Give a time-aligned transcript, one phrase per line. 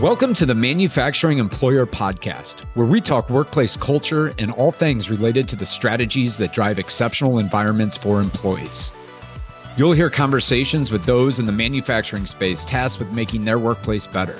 [0.00, 5.48] Welcome to the Manufacturing Employer Podcast, where we talk workplace culture and all things related
[5.48, 8.90] to the strategies that drive exceptional environments for employees.
[9.78, 14.38] You'll hear conversations with those in the manufacturing space tasked with making their workplace better.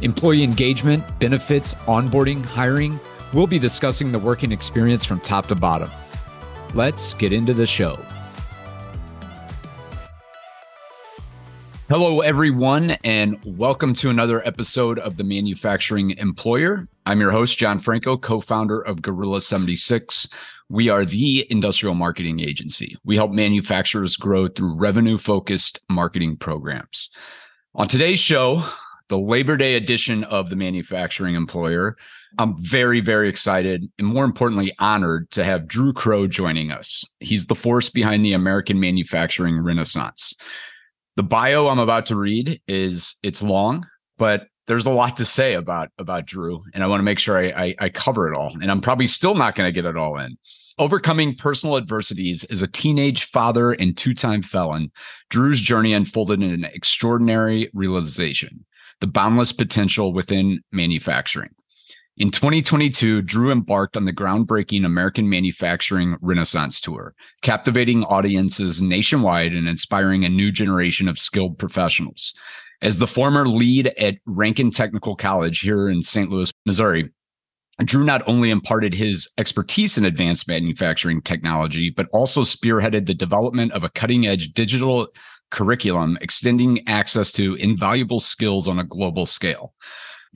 [0.00, 2.98] Employee engagement, benefits, onboarding, hiring.
[3.34, 5.90] We'll be discussing the working experience from top to bottom.
[6.72, 7.98] Let's get into the show.
[11.88, 16.88] Hello, everyone, and welcome to another episode of the Manufacturing Employer.
[17.06, 20.28] I'm your host, John Franco, co founder of Gorilla 76.
[20.68, 22.96] We are the industrial marketing agency.
[23.04, 27.08] We help manufacturers grow through revenue focused marketing programs.
[27.76, 28.64] On today's show,
[29.06, 31.96] the Labor Day edition of the Manufacturing Employer,
[32.40, 37.04] I'm very, very excited and more importantly, honored to have Drew Crowe joining us.
[37.20, 40.34] He's the force behind the American manufacturing renaissance.
[41.16, 43.86] The bio I'm about to read is it's long,
[44.18, 47.38] but there's a lot to say about about Drew, and I want to make sure
[47.38, 48.52] I, I, I cover it all.
[48.60, 50.36] And I'm probably still not going to get it all in.
[50.78, 54.92] Overcoming personal adversities as a teenage father and two-time felon,
[55.30, 58.66] Drew's journey unfolded in an extraordinary realization:
[59.00, 61.50] the boundless potential within manufacturing.
[62.18, 69.68] In 2022, Drew embarked on the groundbreaking American Manufacturing Renaissance Tour, captivating audiences nationwide and
[69.68, 72.32] inspiring a new generation of skilled professionals.
[72.80, 76.30] As the former lead at Ranken Technical College here in St.
[76.30, 77.10] Louis, Missouri,
[77.84, 83.72] Drew not only imparted his expertise in advanced manufacturing technology, but also spearheaded the development
[83.72, 85.08] of a cutting edge digital
[85.50, 89.74] curriculum extending access to invaluable skills on a global scale.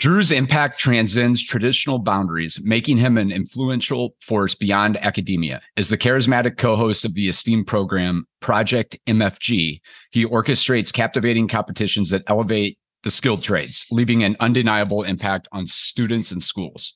[0.00, 5.60] Drew's impact transcends traditional boundaries, making him an influential force beyond academia.
[5.76, 12.08] As the charismatic co host of the esteemed program Project MFG, he orchestrates captivating competitions
[12.10, 16.94] that elevate the skilled trades, leaving an undeniable impact on students and schools.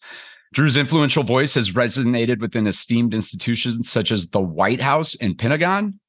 [0.54, 6.00] Drew's influential voice has resonated within esteemed institutions such as the White House and Pentagon,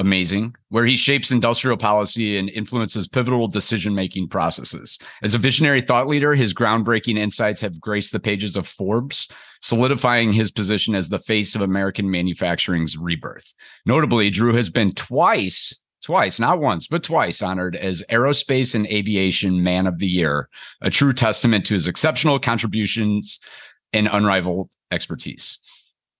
[0.00, 4.98] amazing, where he shapes industrial policy and influences pivotal decision making processes.
[5.22, 9.28] As a visionary thought leader, his groundbreaking insights have graced the pages of Forbes,
[9.60, 13.52] solidifying his position as the face of American manufacturing's rebirth.
[13.84, 19.62] Notably, Drew has been twice twice, not once, but twice honored as Aerospace and Aviation
[19.62, 20.48] Man of the Year,
[20.80, 23.38] a true testament to his exceptional contributions
[23.92, 25.58] and unrivaled expertise.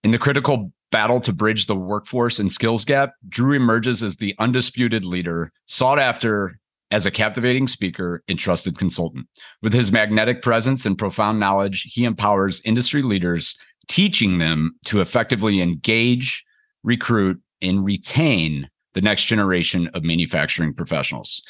[0.04, 4.34] In the critical battle to bridge the workforce and skills gap, Drew emerges as the
[4.38, 6.58] undisputed leader, sought after
[6.90, 9.26] as a captivating speaker and trusted consultant.
[9.62, 13.56] With his magnetic presence and profound knowledge, he empowers industry leaders,
[13.88, 16.44] teaching them to effectively engage,
[16.82, 21.42] recruit, and retain the next generation of manufacturing professionals.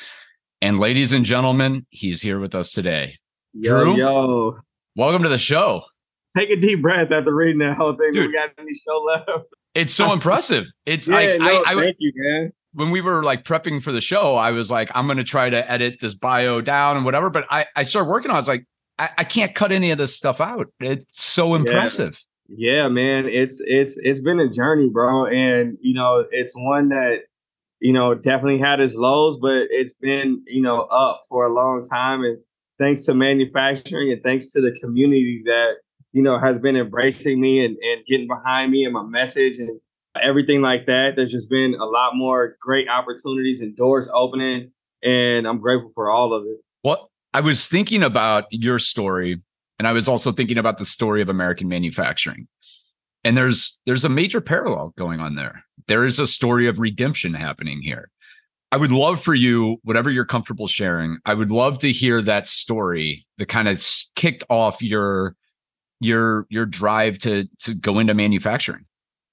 [0.60, 3.16] And ladies and gentlemen, he's here with us today.
[3.54, 4.58] Yo, Drew, yo.
[4.94, 5.82] welcome to the show
[6.36, 8.12] take a deep breath after reading that whole thing.
[8.12, 9.30] Dude, we got any show left?
[9.74, 10.66] It's so impressive.
[10.86, 12.52] It's yeah, like, no, I, I, thank you, man.
[12.72, 15.50] When we were like prepping for the show, I was like, I'm going to try
[15.50, 17.28] to edit this bio down and whatever.
[17.30, 18.36] But I, I started working on.
[18.36, 18.38] it.
[18.38, 18.64] I was like,
[18.98, 20.68] I, I can't cut any of this stuff out.
[20.78, 22.22] It's so impressive.
[22.48, 22.82] Yeah.
[22.82, 23.26] yeah, man.
[23.26, 27.22] It's it's it's been a journey, bro, and you know, it's one that
[27.80, 31.84] you know definitely had its lows, but it's been you know up for a long
[31.84, 32.38] time, and
[32.78, 35.76] thanks to manufacturing and thanks to the community that
[36.12, 39.80] you know, has been embracing me and, and getting behind me and my message and
[40.20, 41.16] everything like that.
[41.16, 44.72] There's just been a lot more great opportunities and doors opening,
[45.02, 46.58] and I'm grateful for all of it.
[46.82, 49.40] Well, I was thinking about your story,
[49.78, 52.48] and I was also thinking about the story of American manufacturing.
[53.22, 55.62] And there's there's a major parallel going on there.
[55.88, 58.10] There is a story of redemption happening here.
[58.72, 62.46] I would love for you, whatever you're comfortable sharing, I would love to hear that
[62.46, 63.84] story that kind of
[64.14, 65.34] kicked off your
[66.00, 68.84] your your drive to to go into manufacturing?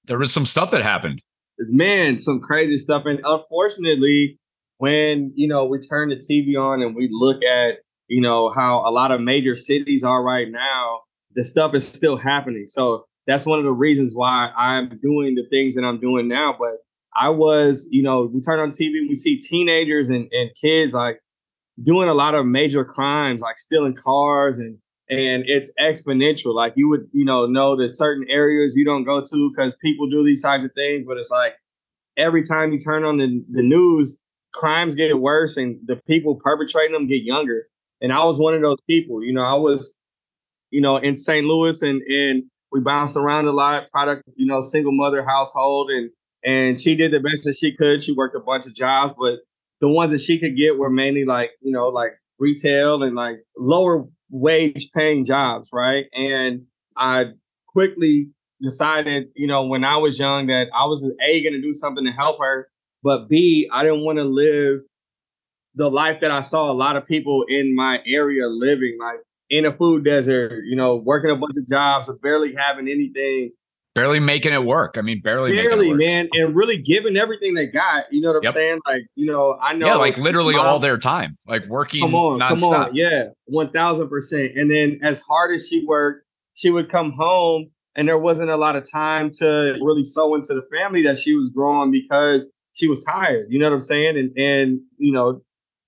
[0.04, 1.22] There was some stuff that happened.
[1.58, 3.04] Man, some crazy stuff.
[3.06, 4.38] And unfortunately,
[4.78, 8.88] when you know we turn the TV on and we look at you know how
[8.88, 11.00] a lot of major cities are right now,
[11.34, 12.66] the stuff is still happening.
[12.68, 16.56] So that's one of the reasons why I'm doing the things that I'm doing now.
[16.58, 16.78] But
[17.14, 21.20] I was, you know, we turn on TV, we see teenagers and, and kids like
[21.82, 24.78] doing a lot of major crimes, like stealing cars and
[25.10, 26.54] and it's exponential.
[26.54, 30.08] Like you would, you know, know that certain areas you don't go to because people
[30.08, 31.54] do these types of things, but it's like
[32.16, 34.20] every time you turn on the, the news,
[34.52, 37.66] crimes get worse and the people perpetrating them get younger.
[38.00, 39.22] And I was one of those people.
[39.22, 39.94] You know, I was,
[40.70, 41.46] you know, in St.
[41.46, 46.10] Louis and and we bounced around a lot, product, you know, single mother household and
[46.44, 48.02] and she did the best that she could.
[48.02, 49.40] She worked a bunch of jobs, but
[49.80, 53.38] the ones that she could get were mainly like, you know, like retail and like
[53.56, 56.06] lower wage paying jobs, right?
[56.12, 56.62] And
[56.96, 57.26] I
[57.66, 58.30] quickly
[58.60, 62.12] decided, you know, when I was young that I was A gonna do something to
[62.12, 62.68] help her,
[63.02, 64.80] but B, I didn't want to live
[65.74, 69.64] the life that I saw a lot of people in my area living, like in
[69.64, 73.52] a food desert, you know, working a bunch of jobs, barely having anything
[73.98, 74.96] barely making it work.
[74.96, 78.04] I mean, barely, barely, man, and really giving everything they got.
[78.10, 78.54] You know what I'm yep.
[78.54, 78.80] saying?
[78.86, 82.02] Like, you know, I know, yeah, like literally mom, all their time, like working.
[82.02, 82.60] Come on, nonstop.
[82.60, 84.52] come on, yeah, one thousand percent.
[84.56, 86.24] And then, as hard as she worked,
[86.54, 90.54] she would come home, and there wasn't a lot of time to really sow into
[90.54, 93.46] the family that she was growing because she was tired.
[93.50, 94.16] You know what I'm saying?
[94.16, 95.42] And and you know,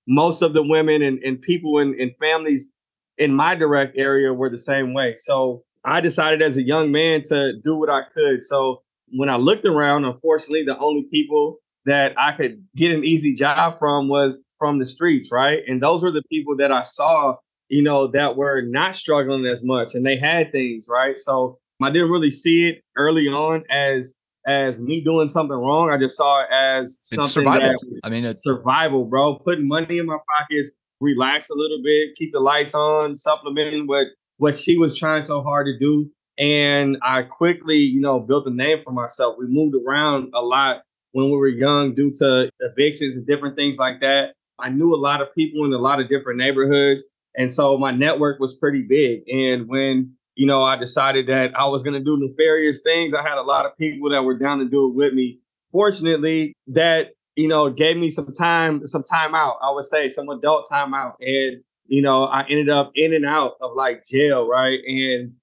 [0.07, 2.69] most of the women and, and people in, in families
[3.17, 5.15] in my direct area were the same way.
[5.15, 8.43] So I decided as a young man to do what I could.
[8.43, 13.33] So when I looked around, unfortunately, the only people that I could get an easy
[13.33, 15.61] job from was from the streets, right?
[15.67, 17.37] And those were the people that I saw,
[17.69, 21.17] you know, that were not struggling as much and they had things, right?
[21.17, 24.13] So I didn't really see it early on as
[24.47, 25.91] as me doing something wrong.
[25.91, 27.69] I just saw it as something it's survival.
[27.69, 29.35] That, I mean, it's survival, bro.
[29.35, 34.07] Putting money in my pockets, relax a little bit, keep the lights on, supplementing what
[34.41, 36.09] what she was trying so hard to do.
[36.35, 39.35] And I quickly, you know, built a name for myself.
[39.37, 43.77] We moved around a lot when we were young due to evictions and different things
[43.77, 44.33] like that.
[44.57, 47.03] I knew a lot of people in a lot of different neighborhoods.
[47.37, 49.29] And so my network was pretty big.
[49.29, 53.21] And when, you know, I decided that I was going to do nefarious things, I
[53.21, 55.37] had a lot of people that were down to do it with me.
[55.71, 60.29] Fortunately, that, you know, gave me some time, some time out, I would say, some
[60.29, 61.17] adult time out.
[61.19, 61.61] And
[61.91, 64.79] you know, I ended up in and out of like jail, right?
[64.87, 65.33] And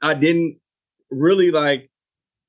[0.00, 0.60] I didn't
[1.10, 1.90] really like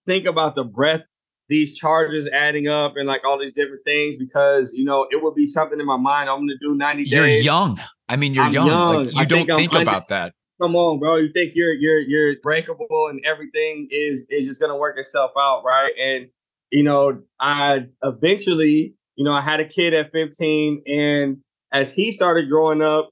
[0.05, 1.05] think about the breadth
[1.49, 5.35] these charges adding up and like all these different things because you know it would
[5.35, 7.43] be something in my mind I'm gonna do 90 you're days.
[7.43, 7.79] You're young.
[8.07, 8.67] I mean, you're young.
[8.67, 9.05] young.
[9.05, 10.33] Like, you I don't think, think about that.
[10.61, 11.15] Come on, bro.
[11.15, 15.63] You think you're you're you're breakable and everything is is just gonna work itself out,
[15.65, 15.91] right?
[15.99, 16.27] And
[16.69, 21.37] you know, I eventually, you know, I had a kid at 15, and
[21.71, 23.09] as he started growing up,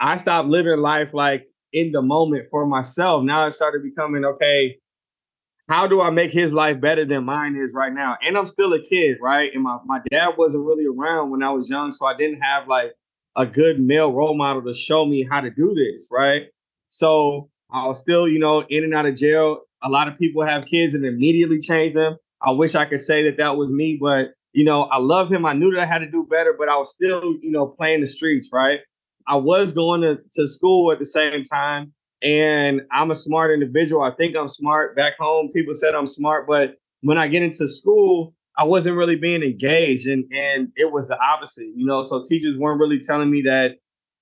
[0.00, 3.22] I stopped living life like in the moment for myself.
[3.24, 4.78] Now it started becoming okay.
[5.68, 8.16] How do I make his life better than mine is right now?
[8.22, 9.52] And I'm still a kid, right?
[9.52, 12.68] And my, my dad wasn't really around when I was young, so I didn't have
[12.68, 12.92] like
[13.34, 16.44] a good male role model to show me how to do this, right?
[16.88, 19.62] So I was still, you know, in and out of jail.
[19.82, 22.16] A lot of people have kids and immediately change them.
[22.42, 25.44] I wish I could say that that was me, but you know, I loved him.
[25.44, 28.00] I knew that I had to do better, but I was still, you know, playing
[28.00, 28.80] the streets, right?
[29.26, 31.92] I was going to, to school at the same time.
[32.22, 34.02] And I'm a smart individual.
[34.02, 34.96] I think I'm smart.
[34.96, 36.46] Back home, people said I'm smart.
[36.46, 40.06] But when I get into school, I wasn't really being engaged.
[40.06, 42.02] And, and it was the opposite, you know.
[42.02, 43.76] So teachers weren't really telling me that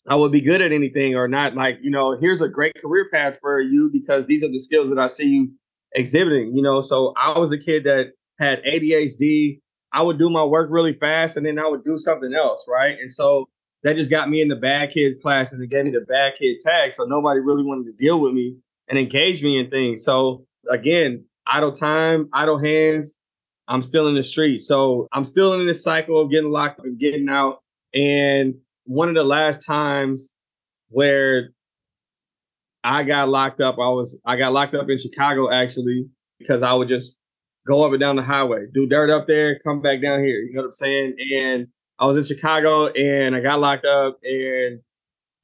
[0.08, 3.08] I would be good at anything or not like, you know, here's a great career
[3.12, 5.52] path for you because these are the skills that I see you
[5.92, 6.80] exhibiting, you know.
[6.80, 8.08] So I was a kid that
[8.38, 9.60] had ADHD.
[9.92, 12.98] I would do my work really fast and then I would do something else, right?
[12.98, 13.48] And so
[13.84, 16.34] that just got me in the bad kid class and it gave me the bad
[16.36, 16.94] kid tag.
[16.94, 18.56] So nobody really wanted to deal with me
[18.88, 20.02] and engage me in things.
[20.04, 23.14] So again, idle time, idle hands.
[23.68, 24.58] I'm still in the street.
[24.58, 27.62] So I'm still in this cycle of getting locked up and getting out.
[27.92, 30.34] And one of the last times
[30.88, 31.50] where
[32.82, 36.06] I got locked up, I was I got locked up in Chicago actually
[36.38, 37.18] because I would just
[37.66, 40.40] go up and down the highway, do dirt up there, come back down here.
[40.40, 41.16] You know what I'm saying?
[41.34, 41.66] And
[41.98, 44.80] I was in Chicago and I got locked up and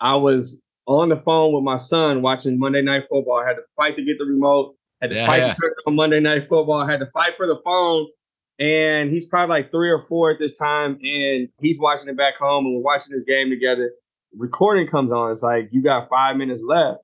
[0.01, 3.41] I was on the phone with my son watching Monday Night Football.
[3.41, 5.53] I had to fight to get the remote, had to yeah, fight yeah.
[5.53, 8.09] to turn on Monday Night Football, I had to fight for the phone.
[8.59, 12.37] And he's probably like three or four at this time, and he's watching it back
[12.37, 13.91] home, and we're watching this game together.
[14.37, 15.31] Recording comes on.
[15.31, 16.99] It's like you got five minutes left,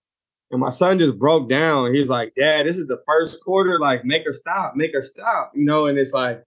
[0.51, 1.95] and my son just broke down.
[1.95, 3.79] He's like, "Dad, this is the first quarter.
[3.79, 6.45] Like, make her stop, make her stop." You know, and it's like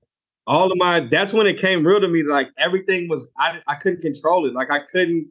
[0.50, 3.75] all of my that's when it came real to me like everything was I, I
[3.75, 4.53] couldn't control it.
[4.53, 5.29] Like i couldn't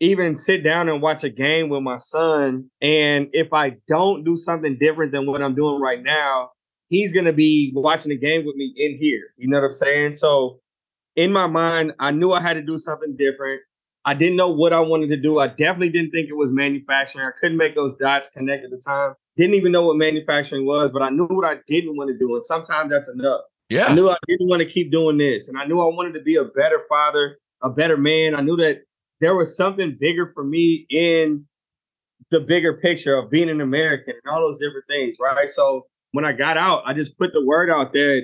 [0.00, 2.70] even sit down and watch a game with my son.
[2.82, 6.50] And if i don't do something different than what i'm doing right now
[6.90, 9.34] he's going to be watching the game with me in here.
[9.36, 10.14] You know what i'm saying?
[10.14, 10.60] So
[11.16, 13.62] in my mind i knew i had to do something different.
[14.04, 15.38] I didn't know what i wanted to do.
[15.38, 17.26] I definitely didn't think it was manufacturing.
[17.26, 19.14] I couldn't make those dots connect at the time.
[19.38, 22.34] Didn't even know what manufacturing was but i knew what i didn't want to do
[22.34, 23.86] and sometimes that's enough yeah.
[23.86, 25.48] I knew I didn't want to keep doing this.
[25.48, 28.34] And I knew I wanted to be a better father, a better man.
[28.34, 28.82] I knew that
[29.20, 31.44] there was something bigger for me in
[32.30, 35.48] the bigger picture of being an American and all those different things, right?
[35.48, 38.22] So when I got out, I just put the word out there.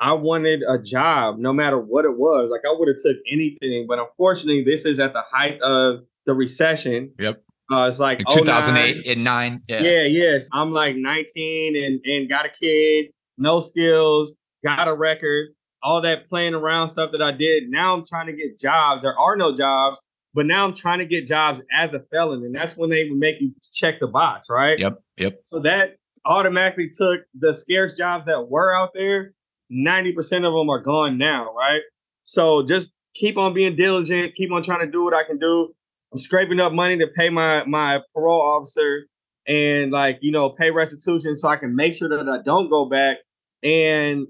[0.00, 2.50] I wanted a job no matter what it was.
[2.50, 6.34] Like I would have took anything, but unfortunately, this is at the height of the
[6.34, 7.12] recession.
[7.18, 7.42] Yep.
[7.72, 9.62] Uh, it's like, like 2008 and nine.
[9.68, 9.80] Yeah.
[9.80, 10.02] yeah.
[10.02, 10.48] Yes.
[10.52, 15.50] I'm like 19 and and got a kid, no skills, got a record,
[15.82, 17.68] all that playing around stuff that I did.
[17.68, 19.02] Now I'm trying to get jobs.
[19.02, 19.98] There are no jobs,
[20.34, 23.18] but now I'm trying to get jobs as a felon, and that's when they would
[23.18, 24.78] make you check the box, right?
[24.78, 25.02] Yep.
[25.18, 25.40] Yep.
[25.44, 29.34] So that automatically took the scarce jobs that were out there
[29.72, 31.80] 90% of them are gone now, right?
[32.24, 35.74] So just keep on being diligent, keep on trying to do what I can do.
[36.12, 39.06] I'm scraping up money to pay my my parole officer
[39.46, 42.84] and like, you know, pay restitution so I can make sure that I don't go
[42.84, 43.18] back.
[43.62, 44.26] And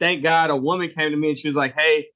[0.00, 2.08] thank God a woman came to me and she was like, "Hey,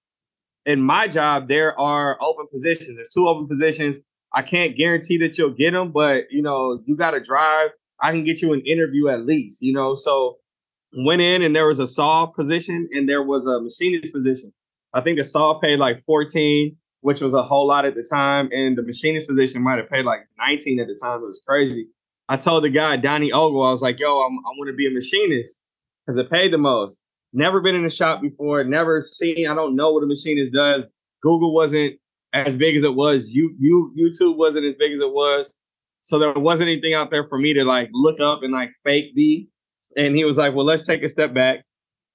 [0.67, 2.97] in my job there are open positions.
[2.97, 3.99] There's two open positions.
[4.33, 7.71] I can't guarantee that you'll get them, but you know, you got to drive.
[8.01, 9.95] I can get you an interview at least, you know.
[9.95, 10.39] So
[10.97, 14.53] went in and there was a saw position and there was a machinist position.
[14.93, 18.49] I think the saw paid like 14, which was a whole lot at the time,
[18.53, 21.23] and the machinist position might have paid like 19 at the time.
[21.23, 21.89] It was crazy.
[22.29, 24.87] I told the guy, Donnie Ogle, I was like, yo, I'm, I want to be
[24.87, 25.61] a machinist
[26.07, 27.01] because it paid the most.
[27.35, 30.87] Never been in a shop before, never seen, I don't know what a machinist does.
[31.23, 31.97] Google wasn't
[32.33, 33.35] as big as it was.
[33.35, 35.55] You, you, YouTube wasn't as big as it was.
[36.03, 39.15] So there wasn't anything out there for me to like look up and like fake
[39.15, 39.49] be
[39.97, 41.65] and he was like, "Well, let's take a step back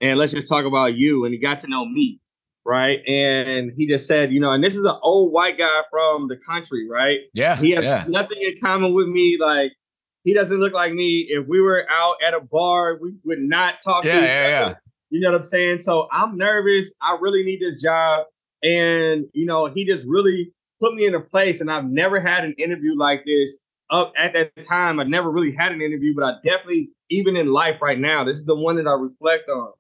[0.01, 2.19] and let's just talk about you." And he got to know me,
[2.65, 2.99] right?
[3.07, 6.37] And he just said, you know, and this is an old white guy from the
[6.37, 7.19] country, right?
[7.33, 8.05] Yeah, he has yeah.
[8.07, 9.37] nothing in common with me.
[9.39, 9.73] Like
[10.23, 11.25] he doesn't look like me.
[11.29, 14.65] If we were out at a bar, we would not talk yeah, to each yeah,
[14.65, 14.81] other.
[15.09, 15.81] You know what I'm saying?
[15.81, 16.93] So I'm nervous.
[17.01, 18.25] I really need this job.
[18.63, 21.61] And, you know, he just really put me in a place.
[21.61, 24.99] And I've never had an interview like this up at that time.
[24.99, 28.37] I never really had an interview, but I definitely even in life right now, this
[28.37, 29.71] is the one that I reflect on.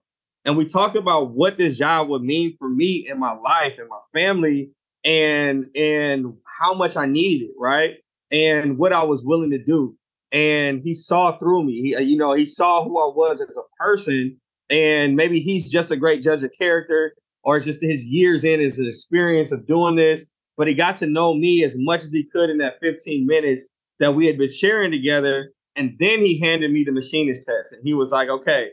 [0.45, 3.89] And we talked about what this job would mean for me in my life and
[3.89, 4.71] my family
[5.03, 7.97] and and how much I needed it, right?
[8.31, 9.95] And what I was willing to do.
[10.31, 11.81] And he saw through me.
[11.81, 14.39] He, uh, you know, he saw who I was as a person.
[14.69, 18.59] And maybe he's just a great judge of character, or it's just his years in
[18.59, 20.25] his experience of doing this.
[20.57, 23.69] But he got to know me as much as he could in that 15 minutes
[23.99, 27.81] that we had been sharing together and then he handed me the machinist test and
[27.85, 28.71] he was like, okay,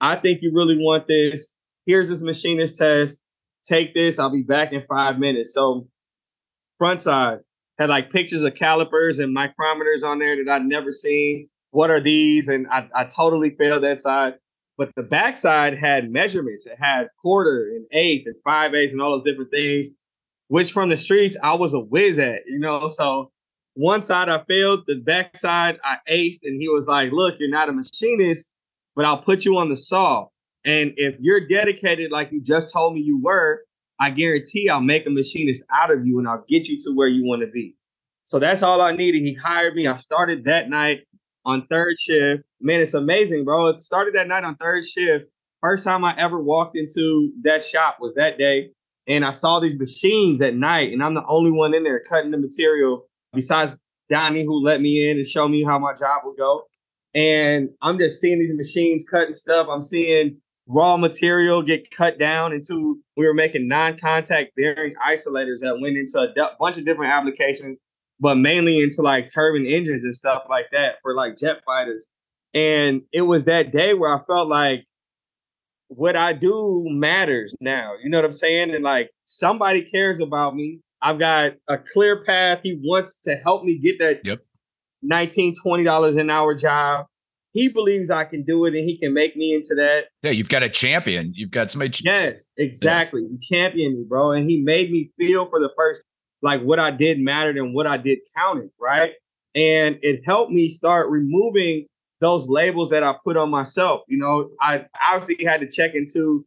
[0.00, 1.54] I think you really want this.
[1.84, 3.20] Here's this machinist test.
[3.64, 4.18] Take this.
[4.18, 5.52] I'll be back in five minutes.
[5.52, 5.86] So
[6.78, 7.40] front side
[7.78, 11.48] had like pictures of calipers and micrometers on there that I'd never seen.
[11.70, 12.48] What are these?
[12.48, 14.34] And I, I totally failed that side.
[14.82, 16.66] But the backside had measurements.
[16.66, 19.86] It had quarter and eighth and five eighths and all those different things,
[20.48, 22.88] which from the streets I was a whiz at, you know.
[22.88, 23.30] So
[23.74, 27.68] one side I failed, the backside I aced, and he was like, "Look, you're not
[27.68, 28.52] a machinist,
[28.96, 30.26] but I'll put you on the saw.
[30.64, 33.62] And if you're dedicated like you just told me you were,
[34.00, 37.06] I guarantee I'll make a machinist out of you, and I'll get you to where
[37.06, 37.76] you want to be."
[38.24, 39.22] So that's all I needed.
[39.22, 39.86] He hired me.
[39.86, 41.02] I started that night
[41.44, 42.42] on third shift.
[42.60, 43.66] Man, it's amazing, bro.
[43.66, 45.26] It started that night on third shift.
[45.60, 48.70] First time I ever walked into that shop was that day.
[49.08, 52.30] And I saw these machines at night, and I'm the only one in there cutting
[52.30, 53.76] the material besides
[54.08, 56.64] Donnie, who let me in and show me how my job would go.
[57.14, 59.66] And I'm just seeing these machines cutting stuff.
[59.68, 65.80] I'm seeing raw material get cut down into we were making non-contact bearing isolators that
[65.80, 67.78] went into a d- bunch of different applications,
[68.22, 72.06] but mainly into like turbine engines and stuff like that for like jet fighters.
[72.54, 74.84] And it was that day where I felt like
[75.88, 77.94] what I do matters now.
[78.00, 78.72] You know what I'm saying?
[78.72, 80.78] And like somebody cares about me.
[81.02, 82.60] I've got a clear path.
[82.62, 84.38] He wants to help me get that yep.
[85.02, 87.06] 19 $20 an hour job.
[87.52, 90.06] He believes I can do it and he can make me into that.
[90.22, 91.32] Yeah, you've got a champion.
[91.34, 91.90] You've got somebody.
[91.90, 93.22] Ch- yes, exactly.
[93.22, 93.28] Yeah.
[93.32, 94.30] He championed me, bro.
[94.30, 96.04] And he made me feel for the first,
[96.42, 99.12] like what I did mattered and what I did counted, right?
[99.54, 101.86] And it helped me start removing
[102.20, 104.02] those labels that I put on myself.
[104.08, 106.44] You know, I obviously had to check into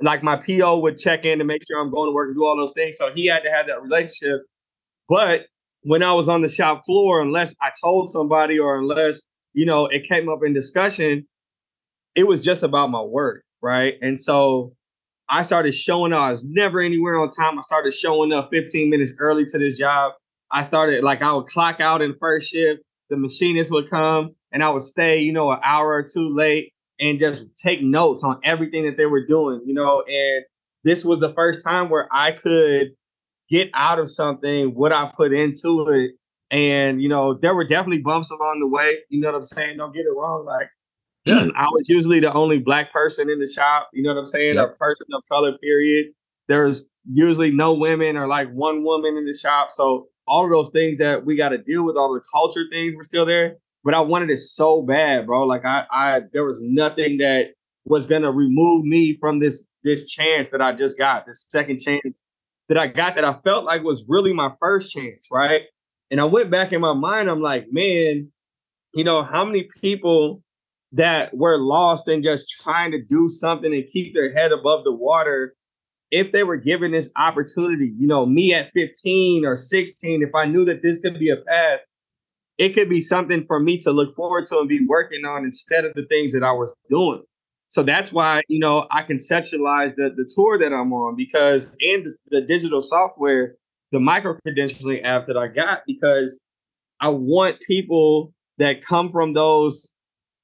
[0.00, 2.44] like my PO would check in to make sure I'm going to work and do
[2.44, 2.98] all those things.
[2.98, 4.42] So he had to have that relationship.
[5.08, 5.46] But
[5.82, 9.22] when I was on the shop floor, unless I told somebody or unless,
[9.54, 11.26] you know, it came up in discussion,
[12.14, 13.42] it was just about my work.
[13.62, 13.96] Right.
[14.02, 14.74] And so
[15.28, 16.20] I started showing up.
[16.20, 17.58] I was never anywhere on time.
[17.58, 20.12] I started showing up 15 minutes early to this job.
[20.50, 22.82] I started like I would clock out in first shift.
[23.10, 26.72] The machinist would come and I would stay, you know, an hour or two late
[27.00, 30.02] and just take notes on everything that they were doing, you know.
[30.08, 30.44] And
[30.84, 32.92] this was the first time where I could
[33.48, 36.12] get out of something what I put into it.
[36.50, 38.98] And, you know, there were definitely bumps along the way.
[39.08, 39.78] You know what I'm saying?
[39.78, 40.44] Don't get it wrong.
[40.44, 40.68] Like
[41.26, 41.48] Yeah.
[41.56, 43.90] I was usually the only black person in the shop.
[43.92, 44.54] You know what I'm saying?
[44.54, 44.74] Yep.
[44.74, 45.58] A person of color.
[45.58, 46.06] Period.
[46.48, 49.70] There's usually no women or like one woman in the shop.
[49.70, 52.94] So all of those things that we got to deal with, all the culture things
[52.96, 53.56] were still there.
[53.84, 55.44] But I wanted it so bad, bro.
[55.44, 57.50] Like I, I, there was nothing that
[57.84, 62.20] was gonna remove me from this this chance that I just got, this second chance
[62.68, 65.62] that I got that I felt like was really my first chance, right?
[66.10, 68.32] And I went back in my mind, I'm like, man,
[68.92, 70.42] you know, how many people
[70.96, 74.92] that were lost and just trying to do something and keep their head above the
[74.92, 75.54] water
[76.10, 80.46] if they were given this opportunity, you know, me at 15 or 16, if I
[80.46, 81.80] knew that this could be a path,
[82.58, 85.84] it could be something for me to look forward to and be working on instead
[85.84, 87.22] of the things that I was doing.
[87.68, 92.06] So that's why, you know, I conceptualize the, the tour that I'm on because, and
[92.06, 93.56] the, the digital software,
[93.90, 96.38] the micro credentialing app that I got, because
[97.00, 99.92] I want people that come from those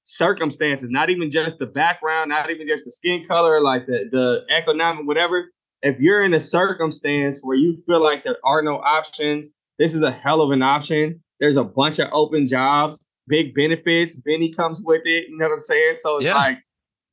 [0.05, 4.45] circumstances, not even just the background, not even just the skin color, like the, the
[4.51, 5.51] economic, whatever.
[5.83, 10.03] If you're in a circumstance where you feel like there are no options, this is
[10.03, 11.23] a hell of an option.
[11.41, 14.15] There's a bunch of open jobs, big benefits.
[14.15, 15.29] Benny comes with it.
[15.29, 15.97] You know what I'm saying?
[15.99, 16.35] So it's yeah.
[16.35, 16.59] like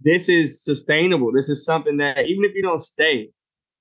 [0.02, 1.32] this is sustainable.
[1.34, 3.30] This is something that even if you don't stay,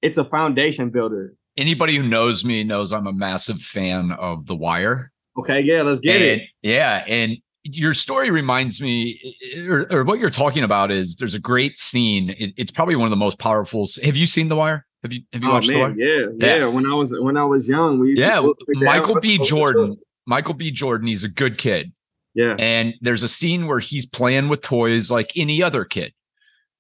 [0.00, 1.35] it's a foundation builder.
[1.57, 5.11] Anybody who knows me knows I'm a massive fan of The Wire.
[5.38, 6.49] Okay, yeah, let's get and, it.
[6.62, 7.37] Yeah, and
[7.71, 9.21] your story reminds me,
[9.69, 12.31] or, or, what you're talking about is there's a great scene.
[12.31, 13.87] It, it's probably one of the most powerful.
[14.03, 14.87] Have you seen The Wire?
[15.03, 15.95] Have you have you oh, watched man, The Wire?
[15.97, 18.47] Yeah, yeah, yeah, When I was when I was young, we yeah.
[18.75, 19.39] Michael B.
[19.45, 19.97] Jordan.
[20.27, 20.71] Michael B.
[20.71, 21.07] Jordan.
[21.07, 21.93] He's a good kid.
[22.35, 22.57] Yeah.
[22.59, 26.13] And there's a scene where he's playing with toys like any other kid.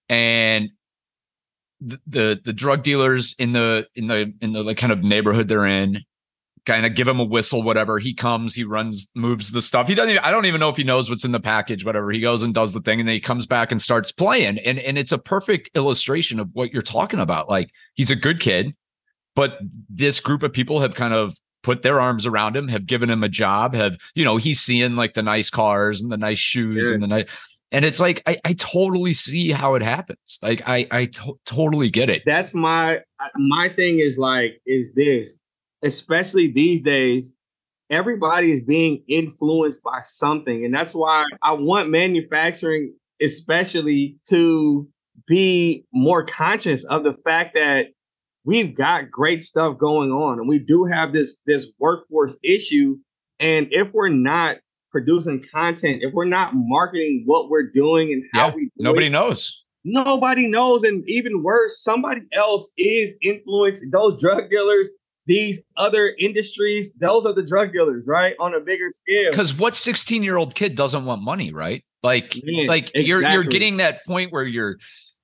[0.08, 0.70] And
[1.80, 5.48] the, the the drug dealers in the in the in the like kind of neighborhood
[5.48, 6.04] they're in
[6.68, 9.94] kind of give him a whistle whatever he comes he runs moves the stuff he
[9.94, 12.20] doesn't even, i don't even know if he knows what's in the package whatever he
[12.20, 14.98] goes and does the thing and then he comes back and starts playing and and
[14.98, 18.74] it's a perfect illustration of what you're talking about like he's a good kid
[19.34, 23.10] but this group of people have kind of put their arms around him, have given
[23.10, 26.38] him a job, have, you know, he's seeing like the nice cars and the nice
[26.38, 26.92] shoes yes.
[26.92, 27.26] and the nice
[27.70, 30.38] and it's like I, I totally see how it happens.
[30.40, 32.22] Like I I to- totally get it.
[32.24, 33.02] That's my
[33.36, 35.38] my thing is like is this,
[35.82, 37.32] especially these days,
[37.90, 44.88] everybody is being influenced by something, and that's why I want manufacturing, especially, to
[45.26, 47.88] be more conscious of the fact that
[48.44, 52.96] we've got great stuff going on and we do have this this workforce issue.
[53.40, 54.58] And if we're not
[54.90, 59.10] producing content if we're not marketing what we're doing and how yeah, we nobody it,
[59.10, 59.64] knows.
[59.84, 60.82] nobody knows.
[60.82, 64.88] And even worse somebody else is influencing those drug dealers
[65.28, 69.76] these other industries those are the drug dealers right on a bigger scale because what
[69.76, 73.04] 16 year old kid doesn't want money right like Man, like exactly.
[73.04, 74.76] you're you're getting that point where you're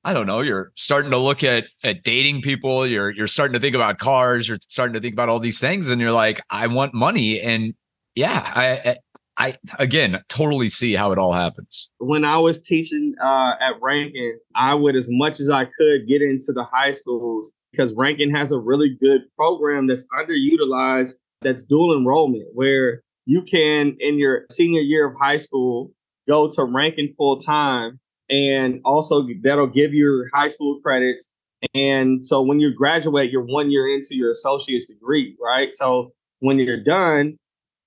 [0.06, 3.60] I don't know, you're starting to look at at dating people, you're you're starting to
[3.60, 6.66] think about cars, you're starting to think about all these things and you're like I
[6.66, 7.74] want money and
[8.14, 8.96] yeah, I
[9.36, 11.90] I again totally see how it all happens.
[11.98, 16.22] When I was teaching uh, at Ranken, I would as much as I could get
[16.22, 21.96] into the high schools because Ranken has a really good program that's underutilized that's dual
[21.96, 25.90] enrollment where you can in your senior year of high school
[26.26, 31.30] go to Ranken full time and also that'll give your high school credits.
[31.74, 35.74] And so when you graduate, you're one year into your associate's degree, right?
[35.74, 37.36] So when you're done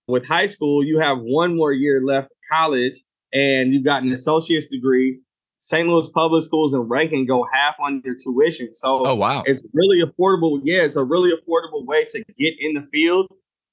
[0.08, 4.12] with high school, you have one more year left of college, and you've got an
[4.12, 5.20] associate's degree.
[5.60, 5.88] St.
[5.88, 8.74] Louis Public Schools and Ranken go half on your tuition.
[8.74, 10.60] So oh wow, it's really affordable.
[10.64, 13.28] Yeah, it's a really affordable way to get in the field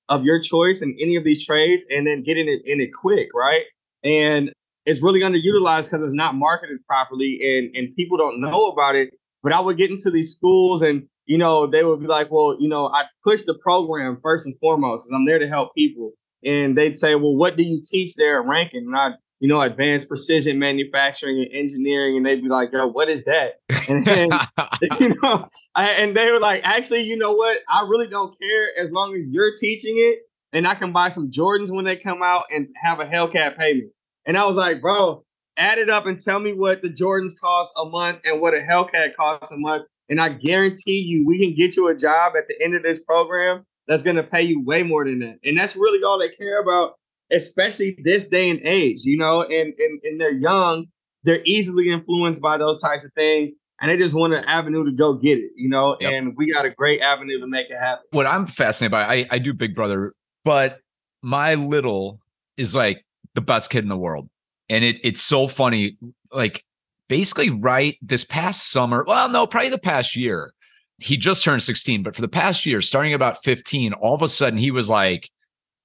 [0.08, 2.90] of your choice in any of these trades, and then get in it in it
[2.92, 3.64] quick, right?
[4.02, 4.52] And
[4.86, 9.14] it's really underutilized because it's not marketed properly and, and people don't know about it.
[9.42, 12.56] But I would get into these schools and, you know, they would be like, well,
[12.58, 16.12] you know, I push the program first and foremost because I'm there to help people.
[16.44, 18.86] And they'd say, well, what do you teach there at Ranken?
[18.86, 22.16] And I, you know, advanced precision manufacturing and engineering.
[22.16, 23.60] And they'd be like, yo, what is that?
[23.88, 24.30] And then,
[25.00, 27.58] you know, I, and they were like, actually, you know what?
[27.68, 30.20] I really don't care as long as you're teaching it
[30.54, 33.90] and I can buy some Jordans when they come out and have a Hellcat payment.
[34.24, 35.24] And I was like, bro,
[35.56, 38.60] add it up and tell me what the Jordans cost a month and what a
[38.60, 39.84] Hellcat costs a month.
[40.08, 43.00] And I guarantee you, we can get you a job at the end of this
[43.00, 45.38] program that's going to pay you way more than that.
[45.44, 46.94] And that's really all they care about,
[47.34, 50.86] especially this day and age, you know, and, and, and they're young.
[51.24, 53.52] They're easily influenced by those types of things.
[53.80, 56.12] And they just want an avenue to go get it, you know, yep.
[56.12, 58.04] and we got a great avenue to make it happen.
[58.12, 60.78] What I'm fascinated by, I, I do Big Brother, but
[61.22, 62.20] my little
[62.56, 64.28] is like the best kid in the world.
[64.68, 65.98] And it it's so funny.
[66.32, 66.64] Like
[67.08, 70.52] basically right this past summer, well, no, probably the past year.
[70.98, 74.28] He just turned 16, but for the past year, starting about 15, all of a
[74.28, 75.28] sudden he was like,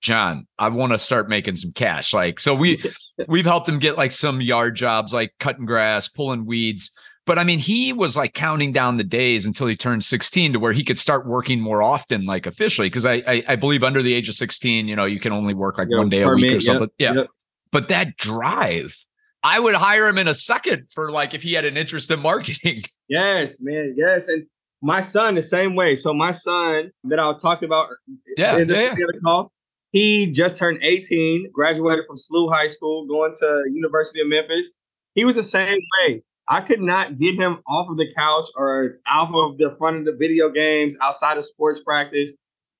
[0.01, 2.13] John, I want to start making some cash.
[2.13, 2.81] Like, so we
[3.27, 6.91] we've helped him get like some yard jobs, like cutting grass, pulling weeds.
[7.25, 10.59] But I mean, he was like counting down the days until he turned 16 to
[10.59, 12.89] where he could start working more often, like officially.
[12.89, 15.53] Because I, I, I believe under the age of 16, you know, you can only
[15.53, 16.89] work like one day a week or something.
[16.97, 17.21] Yep, yeah.
[17.21, 17.27] Yep.
[17.71, 18.95] But that drive,
[19.43, 22.19] I would hire him in a second for like if he had an interest in
[22.19, 22.83] marketing.
[23.11, 23.95] Yes, man.
[23.97, 24.27] Yes.
[24.27, 24.45] And
[24.83, 25.95] my son the same way.
[25.95, 27.89] So my son that I'll talk about
[28.37, 29.05] yeah, in the, yeah, yeah.
[29.23, 29.51] call,
[29.91, 34.71] he just turned 18, graduated from SLU High School, going to University of Memphis.
[35.15, 36.23] He was the same way.
[36.47, 40.05] I could not get him off of the couch or off of the front of
[40.05, 42.33] the video games outside of sports practice,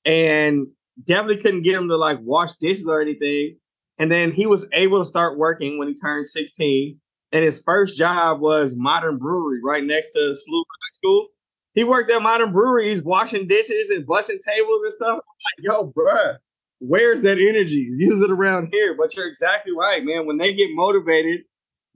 [0.06, 0.68] and
[1.06, 3.58] definitely couldn't get him to like wash dishes or anything.
[4.00, 7.00] And then he was able to start working when he turned 16.
[7.32, 11.28] And his first job was Modern Brewery right next to SLU High School.
[11.76, 15.20] He worked at Modern Breweries washing dishes and busting tables and stuff.
[15.20, 16.38] I'm like, yo, bruh,
[16.80, 17.90] where's that energy?
[17.98, 18.96] Use it around here.
[18.98, 20.26] But you're exactly right, man.
[20.26, 21.42] When they get motivated,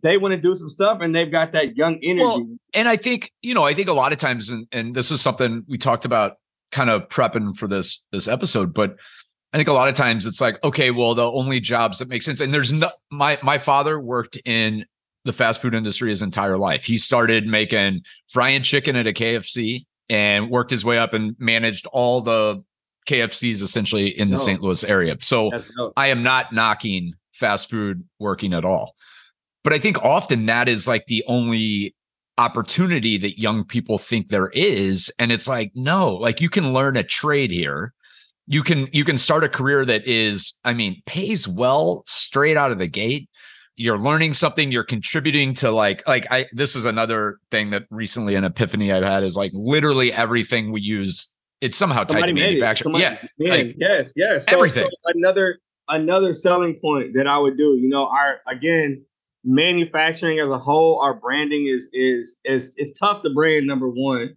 [0.02, 2.26] they want to do some stuff and they've got that young energy.
[2.26, 5.12] Well, and I think, you know, I think a lot of times, and, and this
[5.12, 6.34] is something we talked about
[6.72, 8.96] kind of prepping for this this episode, but
[9.54, 12.24] I think a lot of times it's like, okay, well, the only jobs that make
[12.24, 14.86] sense, and there's no my my father worked in
[15.26, 16.84] the fast food industry his entire life.
[16.84, 21.86] He started making frying chicken at a KFC and worked his way up and managed
[21.88, 22.64] all the
[23.08, 24.42] KFCs essentially in the no.
[24.42, 24.62] St.
[24.62, 25.18] Louis area.
[25.22, 25.94] So no.
[25.98, 28.96] I am not knocking fast food working at all.
[29.64, 31.96] But I think often that is like the only
[32.38, 36.98] opportunity that young people think there is and it's like no, like you can learn
[36.98, 37.94] a trade here.
[38.46, 42.72] You can you can start a career that is I mean pays well straight out
[42.72, 43.30] of the gate.
[43.76, 48.36] You're learning something, you're contributing to like like I this is another thing that recently
[48.36, 51.34] an epiphany I've had is like literally everything we use
[51.64, 52.96] it's somehow tied to manufacturing.
[52.96, 54.46] Yeah, like, yes, yes.
[54.48, 54.84] So, everything.
[54.84, 57.78] So another another selling point that I would do.
[57.78, 59.06] You know, our again
[59.46, 64.36] manufacturing as a whole, our branding is is is it's tough to brand number one,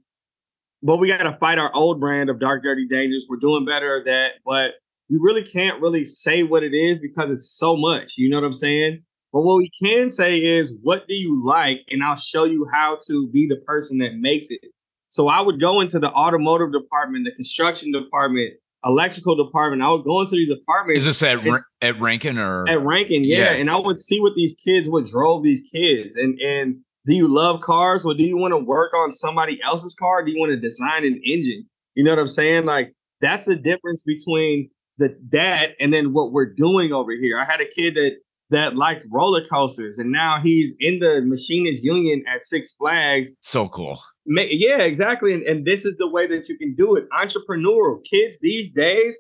[0.83, 3.27] but we got to fight our old brand of dark, dirty, dangerous.
[3.29, 4.75] We're doing better at that, but
[5.09, 8.15] you really can't really say what it is because it's so much.
[8.17, 9.03] You know what I'm saying?
[9.33, 11.81] But what we can say is, what do you like?
[11.91, 14.61] And I'll show you how to be the person that makes it.
[15.09, 19.83] So I would go into the automotive department, the construction department, electrical department.
[19.83, 21.01] I would go into these departments.
[21.01, 23.21] Is this at and, at Ranken or at Ranken?
[23.23, 23.39] Yeah.
[23.39, 27.15] yeah, and I would see what these kids, what drove these kids, and and do
[27.15, 28.05] you love cars?
[28.05, 30.25] Or do you want to work on somebody else's car?
[30.25, 31.67] Do you want to design an engine?
[31.95, 32.65] You know what I'm saying?
[32.65, 37.39] Like that's the difference between the that and then what we're doing over here.
[37.39, 38.17] I had a kid that
[38.51, 43.33] that liked roller coasters, and now he's in the machinist union at Six Flags.
[43.41, 44.01] So cool.
[44.27, 45.35] Yeah, exactly.
[45.35, 47.09] And, and this is the way that you can do it.
[47.11, 49.19] Entrepreneurial kids these days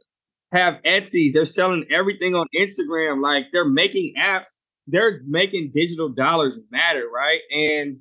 [0.53, 1.33] have Etsy's.
[1.33, 3.23] They're selling everything on Instagram.
[3.23, 4.49] Like they're making apps.
[4.89, 7.41] They're making digital dollars matter, right?
[7.53, 7.99] And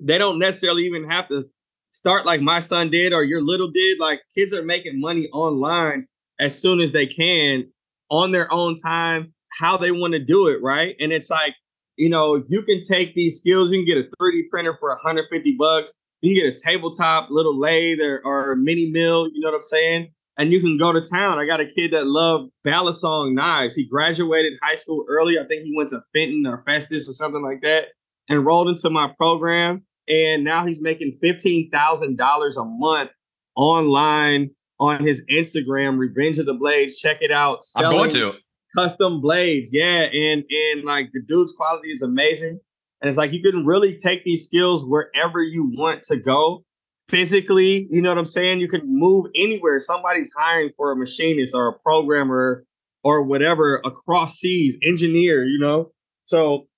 [0.00, 1.44] they don't necessarily even have to
[1.90, 4.00] start like my son did or your little did.
[4.00, 6.06] Like kids are making money online
[6.40, 7.70] as soon as they can
[8.10, 10.96] on their own time, how they want to do it, right?
[11.00, 11.54] And it's like,
[11.96, 15.56] you know, you can take these skills, you can get a 3D printer for 150
[15.56, 19.56] bucks you can get a tabletop little lathe or, or mini mill, you know what
[19.56, 20.12] I'm saying?
[20.38, 21.38] And you can go to town.
[21.38, 23.74] I got a kid that loved Balisong knives.
[23.74, 25.38] He graduated high school early.
[25.38, 27.88] I think he went to Fenton or Festus or something like that.
[28.30, 29.82] Enrolled into my program.
[30.08, 33.10] And now he's making $15,000 a month
[33.56, 36.98] online on his Instagram, Revenge of the Blades.
[36.98, 37.60] Check it out.
[37.76, 38.32] I'm going to
[38.76, 39.70] custom blades.
[39.72, 40.08] Yeah.
[40.12, 42.60] And and like the dude's quality is amazing.
[43.02, 46.64] And it's like you can really take these skills wherever you want to go
[47.08, 47.88] physically.
[47.90, 48.60] You know what I'm saying?
[48.60, 49.80] You can move anywhere.
[49.80, 52.64] Somebody's hiring for a machinist or a programmer
[53.02, 55.90] or whatever across seas, engineer, you know?
[56.26, 56.68] So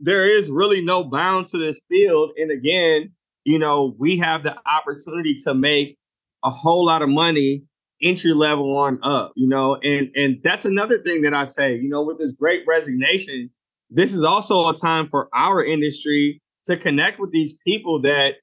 [0.00, 2.32] there is really no bounds to this field.
[2.36, 3.12] And again,
[3.44, 5.96] you know, we have the opportunity to make
[6.44, 7.62] a whole lot of money
[8.02, 11.88] entry level on up, you know, and and that's another thing that I'd say, you
[11.88, 13.50] know, with this great resignation,
[13.90, 18.34] this is also a time for our industry to connect with these people that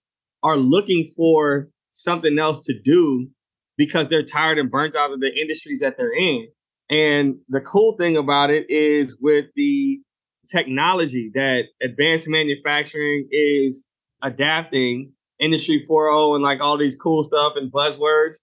[0.44, 3.28] are looking for something else to do
[3.78, 6.48] because they're tired and burnt out of the industries that they're in.
[6.90, 10.00] And the cool thing about it is with the
[10.48, 13.84] technology that advanced manufacturing is
[14.22, 18.38] adapting industry 4.0 and like all these cool stuff and buzzwords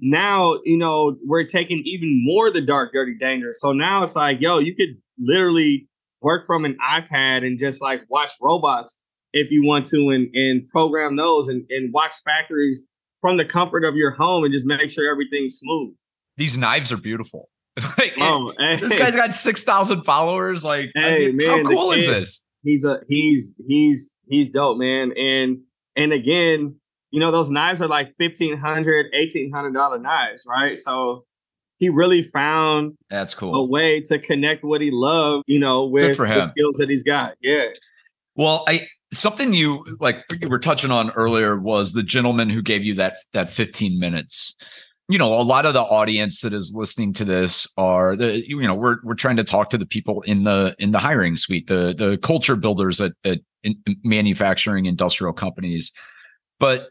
[0.00, 4.40] now you know we're taking even more the dark dirty dangerous so now it's like
[4.40, 5.88] yo you could literally
[6.22, 8.98] work from an iPad and just like watch robots
[9.32, 12.82] if you want to and, and program those and, and watch factories
[13.20, 15.94] from the comfort of your home and just make sure everything's smooth.
[16.36, 17.48] These knives are beautiful.
[17.98, 18.76] like, oh, hey.
[18.76, 20.64] this guy's got six thousand followers.
[20.64, 22.44] Like, hey, I mean, man, how cool is this?
[22.62, 25.12] He's a he's he's he's dope, man.
[25.16, 25.60] And
[25.96, 26.76] and again,
[27.10, 30.78] you know, those knives are like fifteen hundred, eighteen hundred dollar knives, right?
[30.78, 31.24] So
[31.82, 36.16] he really found that's cool a way to connect what he loved, you know, with
[36.16, 37.34] the skills that he's got.
[37.40, 37.64] Yeah.
[38.36, 42.84] Well, I something you like you were touching on earlier was the gentleman who gave
[42.84, 44.54] you that that 15 minutes
[45.08, 48.62] you know a lot of the audience that is listening to this are the you
[48.62, 51.66] know we're we're trying to talk to the people in the in the hiring suite
[51.66, 53.40] the the culture builders at, at
[54.04, 55.92] manufacturing industrial companies
[56.60, 56.90] but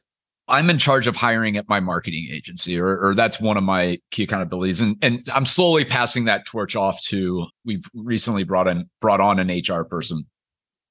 [0.51, 3.97] i'm in charge of hiring at my marketing agency or, or that's one of my
[4.11, 4.81] key accountabilities.
[4.81, 9.39] And and i'm slowly passing that torch off to we've recently brought in brought on
[9.39, 10.25] an hr person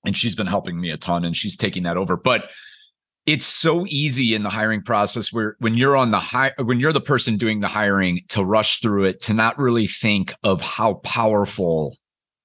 [0.05, 2.17] and she's been helping me a ton and she's taking that over.
[2.17, 2.51] But
[3.27, 6.93] it's so easy in the hiring process where when you're on the high when you're
[6.93, 10.95] the person doing the hiring to rush through it to not really think of how
[10.95, 11.97] powerful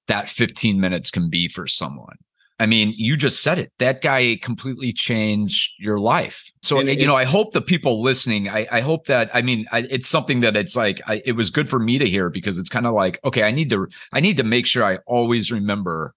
[0.08, 2.16] that 15 minutes can be for someone
[2.58, 7.06] i mean you just said it that guy completely changed your life so and, you
[7.06, 10.40] know i hope the people listening i, I hope that i mean I, it's something
[10.40, 12.94] that it's like I, it was good for me to hear because it's kind of
[12.94, 16.14] like okay i need to i need to make sure i always remember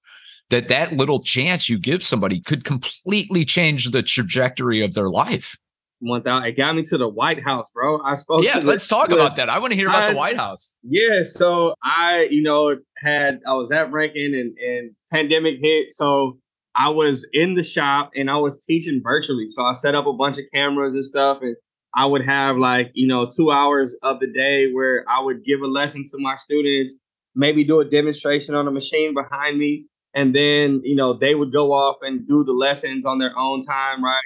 [0.49, 5.57] that that little chance you give somebody could completely change the trajectory of their life.
[6.01, 6.47] One thousand.
[6.47, 8.01] It got me to the White House, bro.
[8.03, 8.43] I spoke.
[8.43, 9.49] Yeah, let's the, talk about that.
[9.49, 10.73] I want to hear about the White House.
[10.83, 16.37] Yeah, so I, you know, had I was at Ranken and and pandemic hit, so
[16.73, 19.49] I was in the shop and I was teaching virtually.
[19.49, 21.57] So I set up a bunch of cameras and stuff, and
[21.93, 25.61] I would have like you know two hours of the day where I would give
[25.61, 26.95] a lesson to my students,
[27.35, 31.51] maybe do a demonstration on a machine behind me, and then you know they would
[31.51, 34.21] go off and do the lessons on their own time right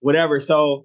[0.00, 0.84] whatever so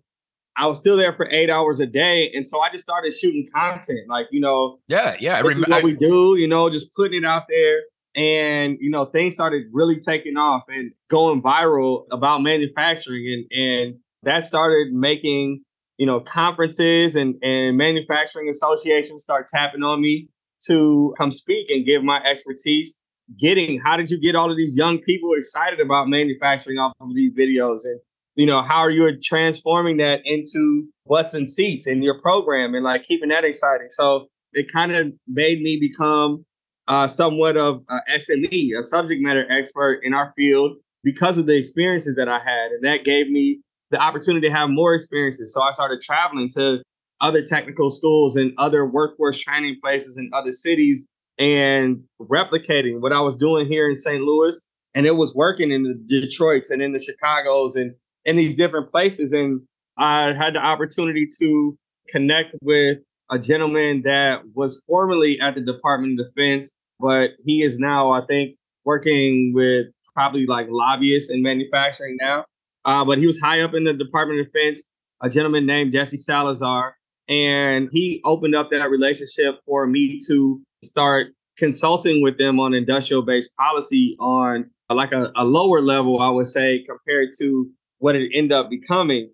[0.58, 3.48] i was still there for eight hours a day and so i just started shooting
[3.56, 7.24] content like you know yeah yeah this is what we do you know just putting
[7.24, 7.82] it out there
[8.16, 13.96] and you know things started really taking off and going viral about manufacturing and and
[14.24, 15.62] that started making
[15.98, 20.28] you know conferences and and manufacturing associations start tapping on me
[20.64, 22.98] to come speak and give my expertise
[23.36, 27.14] getting how did you get all of these young people excited about manufacturing off of
[27.14, 27.82] these videos?
[27.84, 28.00] And
[28.38, 32.84] you know how are you transforming that into what's and seats in your program and
[32.84, 36.46] like keeping that exciting so it kind of made me become
[36.88, 41.58] uh, somewhat of a sme a subject matter expert in our field because of the
[41.58, 43.60] experiences that i had and that gave me
[43.92, 46.82] the opportunity to have more experiences so i started traveling to
[47.22, 51.04] other technical schools and other workforce training places in other cities
[51.40, 54.22] and replicating what I was doing here in St.
[54.22, 54.60] Louis.
[54.96, 57.94] And it was working in the Detroits and in the Chicago's and
[58.28, 59.32] in these different places.
[59.32, 59.62] And
[59.98, 61.76] I had the opportunity to
[62.10, 63.00] connect with
[63.32, 68.26] a gentleman that was formerly at the Department of Defense, but he is now, I
[68.26, 72.46] think, working with probably like lobbyists and manufacturing now.
[72.86, 74.86] Uh, but he was high up in the Department of Defense,
[75.22, 76.96] a gentleman named Jesse Salazar.
[77.28, 83.24] And he opened up that relationship for me to start consulting with them on industrial
[83.24, 88.32] based policy on like a, a, lower level, I would say, compared to what it
[88.34, 89.32] ended up becoming.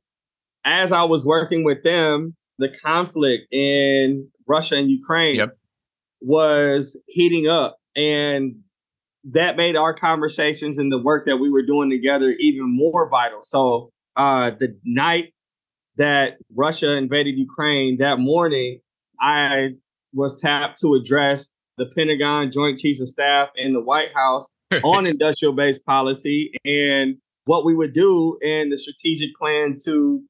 [0.66, 5.58] As I was working with them, the conflict in Russia and Ukraine yep.
[6.22, 7.78] was heating up.
[7.96, 8.56] And
[9.32, 13.40] that made our conversations and the work that we were doing together even more vital.
[13.42, 15.34] So uh, the night
[15.98, 18.80] that Russia invaded Ukraine, that morning,
[19.20, 19.76] I
[20.14, 24.50] was tapped to address the Pentagon, Joint Chiefs of Staff, and the White House
[24.84, 30.22] on industrial based policy and what we would do in the strategic plan to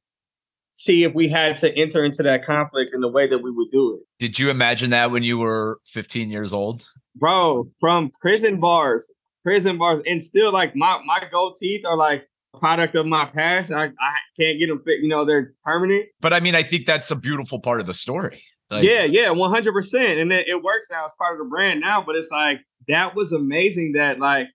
[0.74, 3.70] see if we had to enter into that conflict in the way that we would
[3.72, 4.02] do it.
[4.20, 6.86] Did you imagine that when you were 15 years old?
[7.16, 9.12] Bro, from prison bars,
[9.44, 12.28] prison bars, and still like my my gold teeth are like
[12.60, 13.72] product of my past.
[13.72, 16.06] I, I can't get them fit, you know, they're permanent.
[16.22, 18.44] But I mean, I think that's a beautiful part of the story.
[18.72, 21.04] Like, yeah, yeah, one hundred percent, and it, it works now.
[21.04, 23.94] It's part of the brand now, but it's like that was amazing.
[23.94, 24.48] That like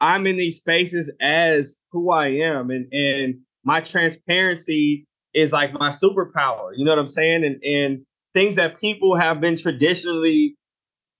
[0.00, 5.90] I'm in these spaces as who I am, and and my transparency is like my
[5.90, 6.70] superpower.
[6.76, 7.44] You know what I'm saying?
[7.44, 10.56] And and things that people have been traditionally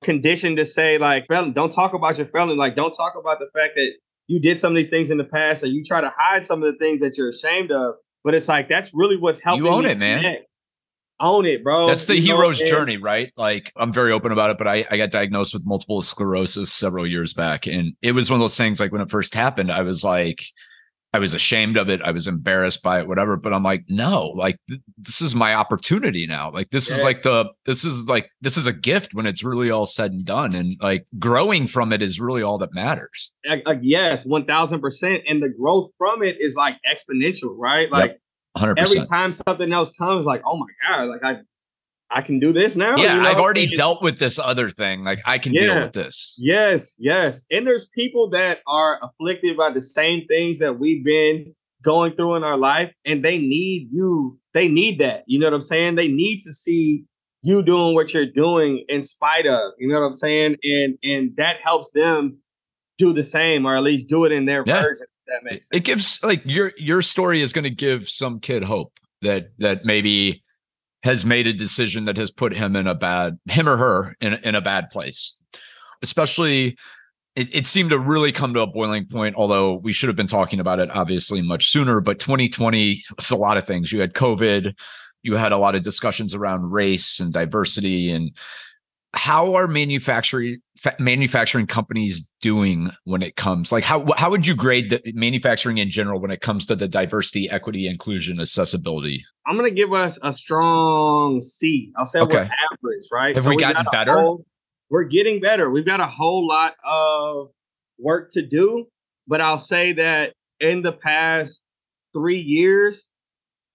[0.02, 2.56] conditioned to say, like, felon, don't talk about your felon.
[2.56, 3.94] Like, don't talk about the fact that
[4.28, 6.62] you did some of these things in the past, or you try to hide some
[6.62, 7.94] of the things that you're ashamed of.
[8.24, 9.64] But it's like that's really what's helping.
[9.64, 10.18] You own it, man.
[10.18, 10.46] Connect.
[11.20, 11.86] Own it, bro.
[11.86, 13.32] That's the you hero's journey, right?
[13.36, 17.06] Like I'm very open about it, but I, I got diagnosed with multiple sclerosis several
[17.06, 17.66] years back.
[17.66, 20.44] And it was one of those things like when it first happened, I was like,
[21.14, 22.02] I was ashamed of it.
[22.02, 23.36] I was embarrassed by it, whatever.
[23.36, 26.50] But I'm like, no, like th- this is my opportunity now.
[26.50, 26.96] Like this yeah.
[26.96, 30.12] is like the this is like this is a gift when it's really all said
[30.12, 33.32] and done, and like growing from it is really all that matters.
[33.48, 37.90] Uh, uh, yes, one thousand percent, and the growth from it is like exponential, right?
[37.90, 38.10] Like.
[38.12, 38.20] Yep.
[38.58, 38.74] 100%.
[38.78, 41.40] Every time something else comes, like, oh my god, like I
[42.10, 42.96] I can do this now.
[42.96, 43.28] Yeah, you know?
[43.28, 45.04] I've already and, dealt with this other thing.
[45.04, 46.34] Like I can yeah, deal with this.
[46.38, 47.44] Yes, yes.
[47.50, 52.36] And there's people that are afflicted by the same things that we've been going through
[52.36, 54.38] in our life, and they need you.
[54.54, 55.24] They need that.
[55.26, 55.96] You know what I'm saying?
[55.96, 57.04] They need to see
[57.42, 59.72] you doing what you're doing in spite of.
[59.78, 60.56] You know what I'm saying?
[60.62, 62.38] And and that helps them
[62.96, 64.82] do the same, or at least do it in their yeah.
[64.82, 65.06] version.
[65.28, 65.76] That makes sense.
[65.76, 69.84] It gives like your your story is going to give some kid hope that that
[69.84, 70.42] maybe
[71.02, 74.34] has made a decision that has put him in a bad him or her in,
[74.34, 75.34] in a bad place
[76.02, 76.76] especially
[77.36, 80.26] it, it seemed to really come to a boiling point although we should have been
[80.26, 84.14] talking about it obviously much sooner but 2020 was a lot of things you had
[84.14, 84.74] covid
[85.22, 88.36] you had a lot of discussions around race and diversity and
[89.14, 90.58] how are manufacturing
[90.98, 95.90] manufacturing companies doing when it comes like how how would you grade the manufacturing in
[95.90, 99.24] general when it comes to the diversity equity inclusion accessibility?
[99.46, 101.92] I'm going to give us a strong c.
[101.96, 102.36] I'll say okay.
[102.36, 103.34] we're average right?
[103.34, 104.12] Have so we gotten better?
[104.12, 104.44] whole,
[104.90, 105.70] we're getting better.
[105.70, 107.48] We've got a whole lot of
[107.98, 108.86] work to do
[109.28, 111.64] but i'll say that in the past
[112.12, 113.08] three years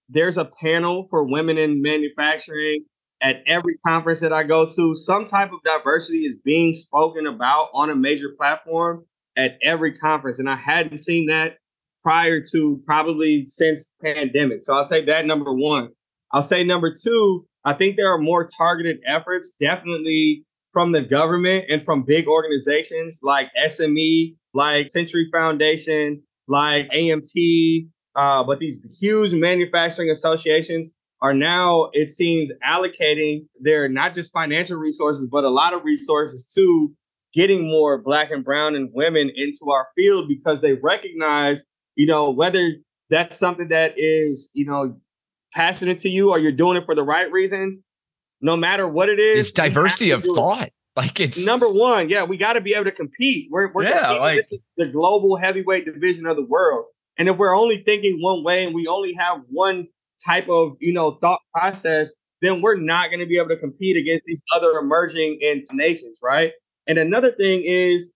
[0.08, 2.84] there's a panel for women in manufacturing
[3.24, 7.70] at every conference that I go to, some type of diversity is being spoken about
[7.72, 10.38] on a major platform at every conference.
[10.38, 11.56] And I hadn't seen that
[12.02, 14.62] prior to probably since pandemic.
[14.62, 15.88] So I'll say that number one.
[16.32, 21.64] I'll say number two, I think there are more targeted efforts, definitely from the government
[21.70, 29.32] and from big organizations like SME, like Century Foundation, like AMT, uh, but these huge
[29.32, 30.90] manufacturing associations
[31.24, 36.46] are now, it seems, allocating their not just financial resources, but a lot of resources
[36.54, 36.92] to
[37.32, 41.64] getting more black and brown and women into our field because they recognize,
[41.96, 42.72] you know, whether
[43.08, 45.00] that's something that is, you know,
[45.54, 47.78] passionate to you or you're doing it for the right reasons,
[48.42, 49.40] no matter what it is.
[49.40, 50.66] It's diversity of thought.
[50.66, 50.72] It.
[50.94, 53.48] Like it's number one, yeah, we got to be able to compete.
[53.50, 56.84] We're, we're yeah, like, this is the global heavyweight division of the world.
[57.16, 59.88] And if we're only thinking one way and we only have one
[60.24, 63.96] type of you know thought process, then we're not going to be able to compete
[63.96, 65.38] against these other emerging
[65.72, 66.52] nations, right?
[66.86, 68.12] And another thing is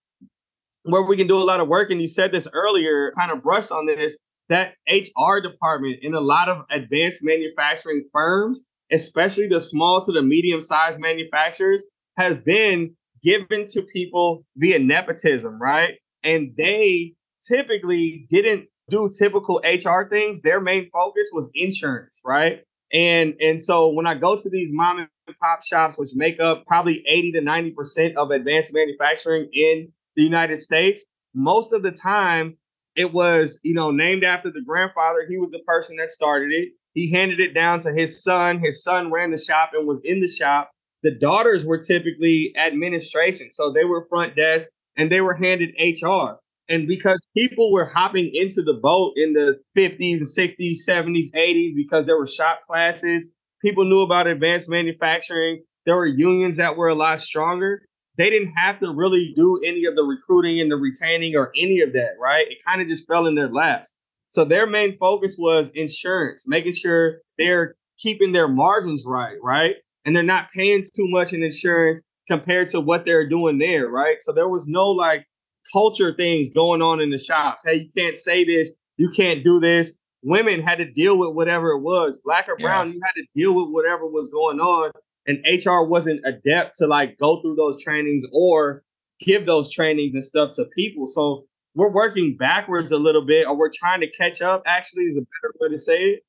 [0.83, 3.43] where we can do a lot of work, and you said this earlier, kind of
[3.43, 4.17] brush on this,
[4.49, 10.21] that HR department in a lot of advanced manufacturing firms, especially the small to the
[10.21, 11.85] medium sized manufacturers,
[12.17, 15.95] has been given to people via nepotism, right?
[16.23, 17.13] And they
[17.47, 22.61] typically didn't do typical HR things, their main focus was insurance, right?
[22.91, 26.65] And and so when I go to these mom and pop shops, which make up
[26.65, 32.57] probably 80 to 90% of advanced manufacturing in the United States, most of the time
[32.95, 35.25] it was, you know, named after the grandfather.
[35.27, 36.69] He was the person that started it.
[36.93, 38.59] He handed it down to his son.
[38.59, 40.71] His son ran the shop and was in the shop.
[41.03, 43.51] The daughters were typically administration.
[43.51, 46.39] So they were front desk and they were handed HR.
[46.69, 51.75] And because people were hopping into the boat in the 50s and 60s, 70s, 80s,
[51.75, 53.27] because there were shop classes,
[53.61, 55.63] people knew about advanced manufacturing.
[55.85, 57.81] There were unions that were a lot stronger.
[58.17, 61.81] They didn't have to really do any of the recruiting and the retaining or any
[61.81, 62.47] of that, right?
[62.49, 63.95] It kind of just fell in their laps.
[64.29, 69.75] So their main focus was insurance, making sure they're keeping their margins right, right?
[70.05, 74.17] And they're not paying too much in insurance compared to what they're doing there, right?
[74.21, 75.25] So there was no like
[75.71, 77.63] culture things going on in the shops.
[77.65, 79.93] Hey, you can't say this, you can't do this.
[80.21, 82.93] Women had to deal with whatever it was, black or brown, yeah.
[82.95, 84.91] you had to deal with whatever was going on.
[85.25, 88.83] And HR wasn't adept to like go through those trainings or
[89.19, 91.07] give those trainings and stuff to people.
[91.07, 95.17] So we're working backwards a little bit, or we're trying to catch up, actually, is
[95.17, 96.23] a better way to say it.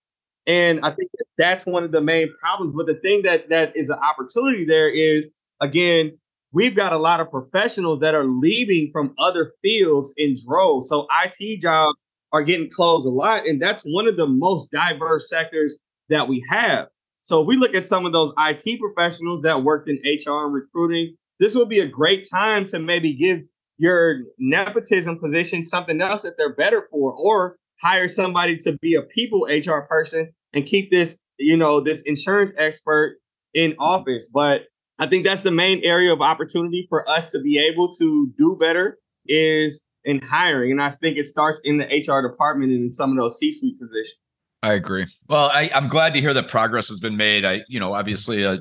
[0.46, 2.72] And I think that that's one of the main problems.
[2.74, 5.28] But the thing that that is an opportunity there is
[5.60, 6.18] again,
[6.52, 10.88] we've got a lot of professionals that are leaving from other fields in droves.
[10.88, 13.46] So IT jobs are getting closed a lot.
[13.46, 15.78] And that's one of the most diverse sectors
[16.08, 16.88] that we have.
[17.22, 20.54] So if we look at some of those IT professionals that worked in HR and
[20.54, 23.42] recruiting, this would be a great time to maybe give
[23.78, 29.02] your nepotism position something else that they're better for, or hire somebody to be a
[29.02, 33.16] people HR person and keep this, you know, this insurance expert
[33.54, 34.28] in office.
[34.32, 34.64] But
[35.00, 38.56] I think that's the main area of opportunity for us to be able to do
[38.60, 40.72] better is in hiring.
[40.72, 43.80] And I think it starts in the HR department and in some of those C-suite
[43.80, 44.18] positions.
[44.62, 45.06] I agree.
[45.26, 47.46] Well, I, am glad to hear that progress has been made.
[47.46, 48.58] I, you know, obviously, uh,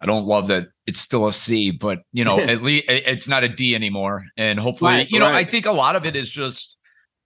[0.00, 3.44] I don't love that it's still a C, but you know, at least it's not
[3.44, 4.24] a D anymore.
[4.38, 5.46] And hopefully, right, you know, right.
[5.46, 6.77] I think a lot of it is just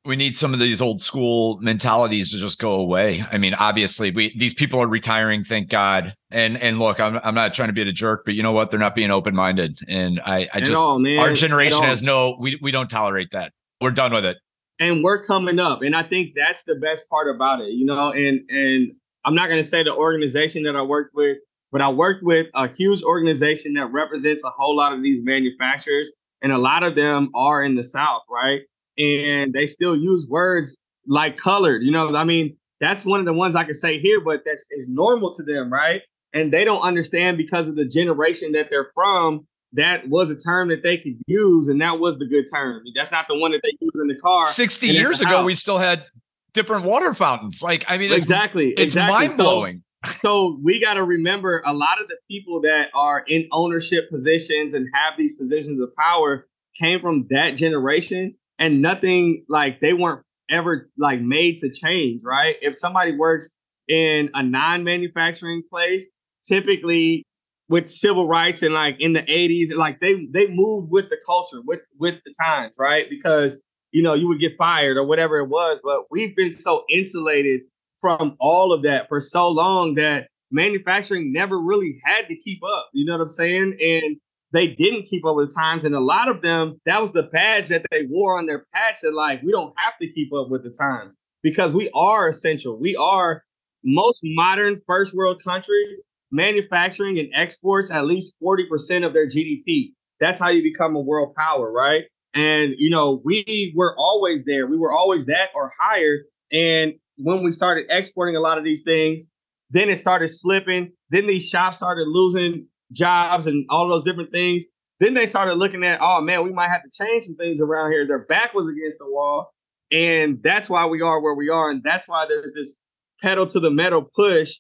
[0.05, 3.25] we need some of these old school mentalities to just go away.
[3.31, 6.15] I mean, obviously, we these people are retiring, thank God.
[6.31, 8.71] And and look, I'm I'm not trying to be a jerk, but you know what?
[8.71, 12.59] They're not being open minded, and I I just all, our generation has no we
[12.61, 13.53] we don't tolerate that.
[13.81, 14.39] We're done with it.
[14.79, 18.11] And we're coming up, and I think that's the best part about it, you know.
[18.11, 18.93] And and
[19.25, 21.39] I'm not going to say the organization that I worked with,
[21.71, 26.11] but I worked with a huge organization that represents a whole lot of these manufacturers,
[26.41, 28.63] and a lot of them are in the South, right?
[28.99, 30.77] And they still use words
[31.07, 31.83] like colored.
[31.83, 34.65] You know, I mean, that's one of the ones I can say here, but that's
[34.71, 36.03] is normal to them, right?
[36.33, 39.47] And they don't understand because of the generation that they're from.
[39.75, 42.83] That was a term that they could use, and that was the good term.
[42.95, 44.45] That's not the one that they use in the car.
[44.47, 46.05] Sixty years ago, we still had
[46.53, 47.63] different water fountains.
[47.63, 49.15] Like, I mean, it's, exactly, it's exactly.
[49.15, 49.83] mind blowing.
[50.05, 54.11] So, so we got to remember a lot of the people that are in ownership
[54.11, 56.47] positions and have these positions of power
[56.79, 62.55] came from that generation and nothing like they weren't ever like made to change, right?
[62.63, 63.51] If somebody works
[63.89, 66.09] in a non-manufacturing place,
[66.47, 67.25] typically
[67.69, 71.61] with civil rights and like in the 80s, like they they moved with the culture,
[71.65, 73.11] with with the times, right?
[73.11, 73.61] Because
[73.91, 77.63] you know, you would get fired or whatever it was, but we've been so insulated
[78.01, 82.91] from all of that for so long that manufacturing never really had to keep up.
[82.93, 83.77] You know what I'm saying?
[83.81, 84.17] And
[84.53, 85.85] they didn't keep up with the times.
[85.85, 88.97] And a lot of them, that was the badge that they wore on their patch
[89.03, 92.79] that like, we don't have to keep up with the times because we are essential.
[92.79, 93.43] We are
[93.85, 99.93] most modern first world countries manufacturing and exports at least 40% of their GDP.
[100.21, 102.05] That's how you become a world power, right?
[102.35, 104.67] And you know, we were always there.
[104.67, 106.21] We were always that or higher.
[106.51, 109.25] And when we started exporting a lot of these things,
[109.71, 110.93] then it started slipping.
[111.11, 114.65] Then these shops started losing jobs and all those different things.
[115.01, 117.93] Then they started looking at, oh man, we might have to change some things around
[117.93, 118.07] here.
[118.07, 119.53] Their back was against the wall.
[119.91, 121.71] And that's why we are where we are.
[121.71, 122.77] And that's why there's this
[123.21, 124.55] pedal to the metal push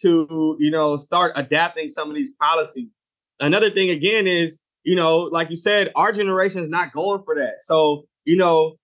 [0.00, 2.88] to, you know, start adapting some of these policies.
[3.40, 7.34] Another thing again is, you know, like you said, our generation is not going for
[7.34, 7.56] that.
[7.60, 8.76] So, you know,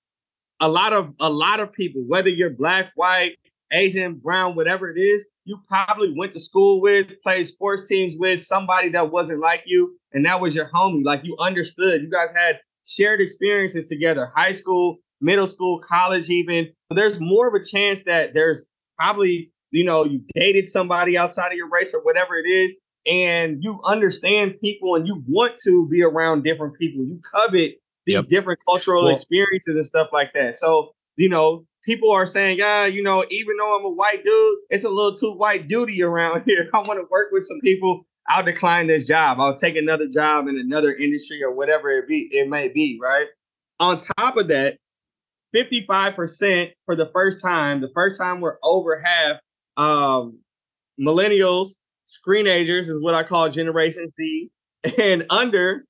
[0.60, 3.36] a lot of a lot of people, whether you're black, white,
[3.72, 8.42] Asian, brown, whatever it is, you probably went to school with, played sports teams with
[8.42, 11.04] somebody that wasn't like you, and that was your homie.
[11.04, 12.02] Like you understood.
[12.02, 16.66] You guys had shared experiences together, high school, middle school, college, even.
[16.90, 18.66] So there's more of a chance that there's
[18.98, 22.76] probably, you know, you dated somebody outside of your race or whatever it is,
[23.06, 27.04] and you understand people and you want to be around different people.
[27.04, 27.74] You covet
[28.06, 28.28] these yep.
[28.28, 30.58] different cultural well, experiences and stuff like that.
[30.58, 34.58] So, you know, people are saying, yeah, you know, even though I'm a white dude,
[34.70, 36.68] it's a little too white duty around here.
[36.72, 38.06] I want to work with some people.
[38.26, 39.38] I'll decline this job.
[39.38, 43.26] I'll take another job in another industry or whatever it be it may be, right?
[43.80, 44.78] On top of that,
[45.54, 49.36] 55% for the first time, the first time we're over half
[49.76, 50.38] um,
[50.98, 51.76] millennials,
[52.06, 54.50] screenagers is what I call Generation Z,
[54.98, 55.84] and under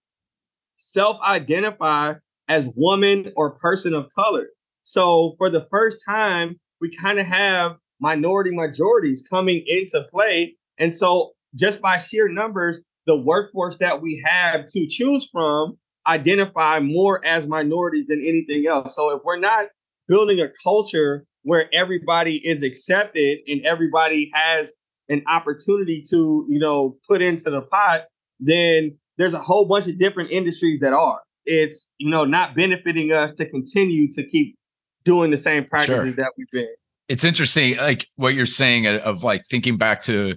[0.76, 2.14] self-identify
[2.48, 4.48] as woman or person of color.
[4.84, 10.56] So for the first time, we kind of have minority majorities coming into play.
[10.78, 16.80] And so just by sheer numbers, the workforce that we have to choose from identify
[16.80, 18.94] more as minorities than anything else.
[18.94, 19.68] So if we're not
[20.06, 24.74] building a culture where everybody is accepted and everybody has
[25.08, 28.02] an opportunity to, you know, put into the pot,
[28.40, 31.20] then there's a whole bunch of different industries that are.
[31.46, 34.56] It's, you know, not benefiting us to continue to keep
[35.04, 36.12] doing the same practices sure.
[36.12, 36.68] that we've been.
[37.08, 40.36] It's interesting, like what you're saying uh, of like thinking back to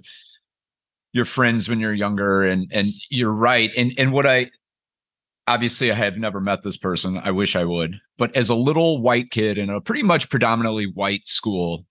[1.12, 3.70] your friends when you're younger, and and you're right.
[3.76, 4.50] And and what I
[5.46, 7.18] obviously I have never met this person.
[7.18, 10.84] I wish I would, but as a little white kid in a pretty much predominantly
[10.84, 11.86] white school,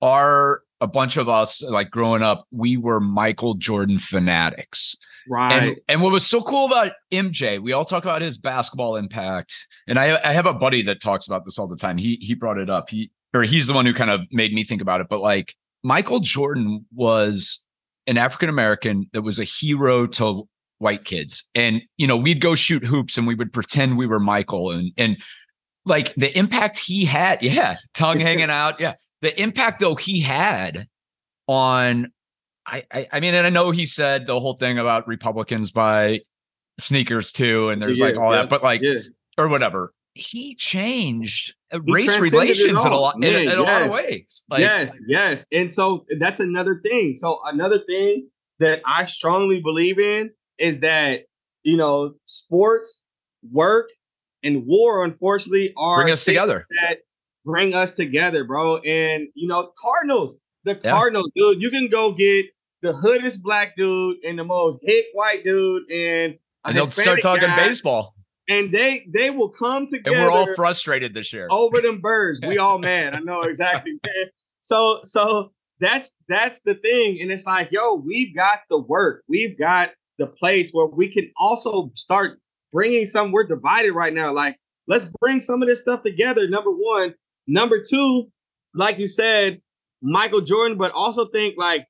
[0.00, 4.96] are a bunch of us like growing up, we were Michael Jordan fanatics.
[5.28, 5.62] Right.
[5.62, 9.54] And, and, what was so cool about MJ, we all talk about his basketball impact.
[9.88, 11.98] And I, I have a buddy that talks about this all the time.
[11.98, 12.88] He he brought it up.
[12.88, 15.08] He or he's the one who kind of made me think about it.
[15.08, 17.64] But like Michael Jordan was
[18.06, 20.48] an African American that was a hero to
[20.78, 21.44] white kids.
[21.54, 24.92] And you know, we'd go shoot hoops and we would pretend we were Michael and
[24.96, 25.16] and
[25.84, 28.94] like the impact he had, yeah, tongue hanging out, yeah.
[29.22, 30.86] The impact though he had
[31.46, 32.12] on
[32.66, 36.20] I, I, I mean, and I know he said the whole thing about Republicans buy
[36.78, 39.00] sneakers too, and there's yeah, like all yeah, that, but like yeah.
[39.38, 39.92] or whatever.
[40.14, 43.56] He changed uh, he race relations in a lot in, in yes.
[43.56, 44.42] a lot of ways.
[44.48, 47.16] Like, yes, yes, and so that's another thing.
[47.16, 51.24] So another thing that I strongly believe in is that
[51.62, 53.04] you know sports,
[53.52, 53.90] work,
[54.42, 56.66] and war, unfortunately, are bring us together.
[56.82, 57.00] That
[57.44, 58.78] bring us together, bro.
[58.78, 61.62] And you know, Cardinals, the Cardinals, dude.
[61.62, 62.46] You can go get
[62.82, 67.48] the hoodest black dude and the most hit white dude and and they'll start talking
[67.48, 68.14] guy, baseball.
[68.48, 70.16] And they they will come together.
[70.16, 72.40] And we're all frustrated this year over them birds.
[72.46, 73.14] We all mad.
[73.14, 74.26] I know exactly, man.
[74.60, 79.22] So so that's that's the thing, and it's like, yo, we've got the work.
[79.28, 82.40] We've got the place where we can also start
[82.72, 83.32] bringing some.
[83.32, 84.32] We're divided right now.
[84.32, 84.56] Like,
[84.86, 86.48] let's bring some of this stuff together.
[86.48, 87.14] Number one.
[87.48, 88.26] Number two,
[88.74, 89.60] like you said,
[90.02, 91.86] Michael Jordan, but also think like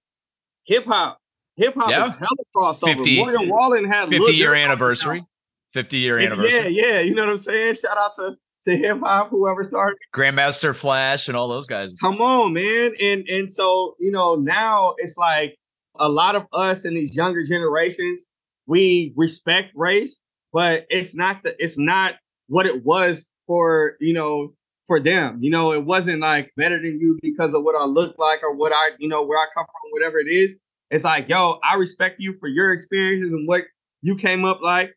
[0.66, 1.18] hip hop.
[1.56, 2.04] Hip hop yeah.
[2.04, 2.96] is hella crossover.
[2.96, 5.24] 50, Morgan Wallen had 50 year anniversary.
[5.72, 6.52] 50 year anniversary.
[6.52, 7.00] Yeah, yeah.
[7.00, 7.74] You know what I'm saying?
[7.74, 8.36] Shout out to
[8.66, 9.96] to hip hop, whoever started.
[10.14, 11.96] Grandmaster Flash and all those guys.
[12.00, 12.92] Come on, man.
[13.00, 15.56] And and so, you know, now it's like
[15.98, 18.26] a lot of us in these younger generations,
[18.66, 20.20] we respect race,
[20.52, 22.14] but it's not the it's not
[22.48, 24.52] what it was for, you know,
[24.87, 25.39] for them.
[25.41, 28.55] You know, it wasn't like better than you because of what I look like or
[28.55, 30.57] what I, you know, where I come from, whatever it is.
[30.91, 33.64] It's like, yo, I respect you for your experiences and what
[34.03, 34.95] you came up like.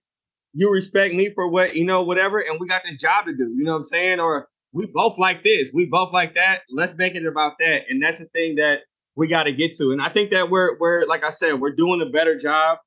[0.53, 2.39] You respect me for what, you know, whatever.
[2.39, 3.49] And we got this job to do.
[3.55, 4.19] You know what I'm saying?
[4.19, 5.71] Or we both like this.
[5.73, 6.61] We both like that.
[6.71, 7.83] Let's make it about that.
[7.89, 8.81] And that's the thing that
[9.15, 9.91] we got to get to.
[9.91, 12.79] And I think that we're we're like I said, we're doing a better job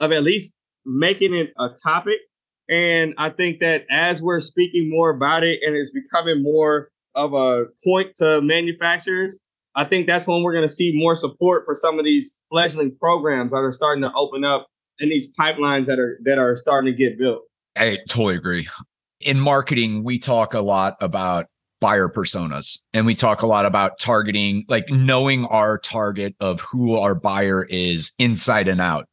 [0.00, 0.54] of at least
[0.84, 2.18] making it a topic.
[2.68, 7.32] And I think that as we're speaking more about it and it's becoming more of
[7.32, 9.38] a point to manufacturers,
[9.74, 12.94] I think that's when we're going to see more support for some of these fledgling
[12.98, 14.66] programs that are starting to open up
[15.00, 17.42] and these pipelines that are that are starting to get built.
[17.76, 18.68] I totally agree.
[19.20, 21.46] In marketing, we talk a lot about
[21.80, 26.96] buyer personas and we talk a lot about targeting, like knowing our target of who
[26.96, 29.08] our buyer is inside and out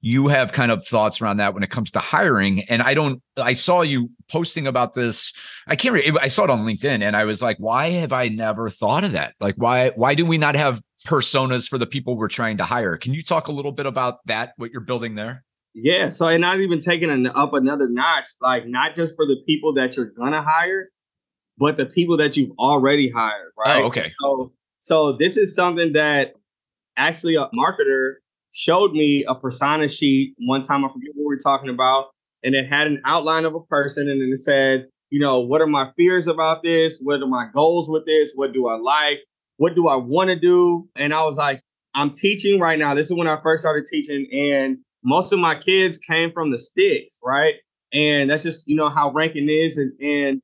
[0.00, 2.62] you have kind of thoughts around that when it comes to hiring.
[2.64, 5.32] And I don't, I saw you posting about this.
[5.66, 8.28] I can't, remember, I saw it on LinkedIn and I was like, why have I
[8.28, 9.34] never thought of that?
[9.40, 12.96] Like, why, why do we not have personas for the people we're trying to hire?
[12.96, 15.44] Can you talk a little bit about that, what you're building there?
[15.74, 16.08] Yeah.
[16.08, 19.72] So, and not even taking it up another notch, like not just for the people
[19.74, 20.90] that you're going to hire,
[21.56, 23.52] but the people that you've already hired.
[23.58, 23.82] Right.
[23.82, 24.12] Oh, okay.
[24.22, 26.34] So, so this is something that
[26.96, 28.14] actually a marketer
[28.52, 30.84] showed me a persona sheet one time.
[30.84, 32.06] I forget what we were talking about,
[32.42, 35.60] and it had an outline of a person, and then it said, you know, what
[35.60, 36.98] are my fears about this?
[37.02, 38.32] What are my goals with this?
[38.34, 39.18] What do I like?
[39.56, 40.88] What do I want to do?
[40.96, 41.62] And I was like,
[41.94, 42.94] I'm teaching right now.
[42.94, 46.58] This is when I first started teaching, and most of my kids came from the
[46.58, 47.54] sticks, right?
[47.92, 50.42] And that's just you know how Ranken is, and and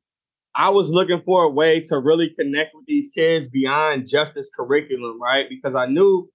[0.55, 4.51] I was looking for a way to really connect with these kids beyond just this
[4.57, 5.47] curriculum, right?
[5.49, 6.29] Because I knew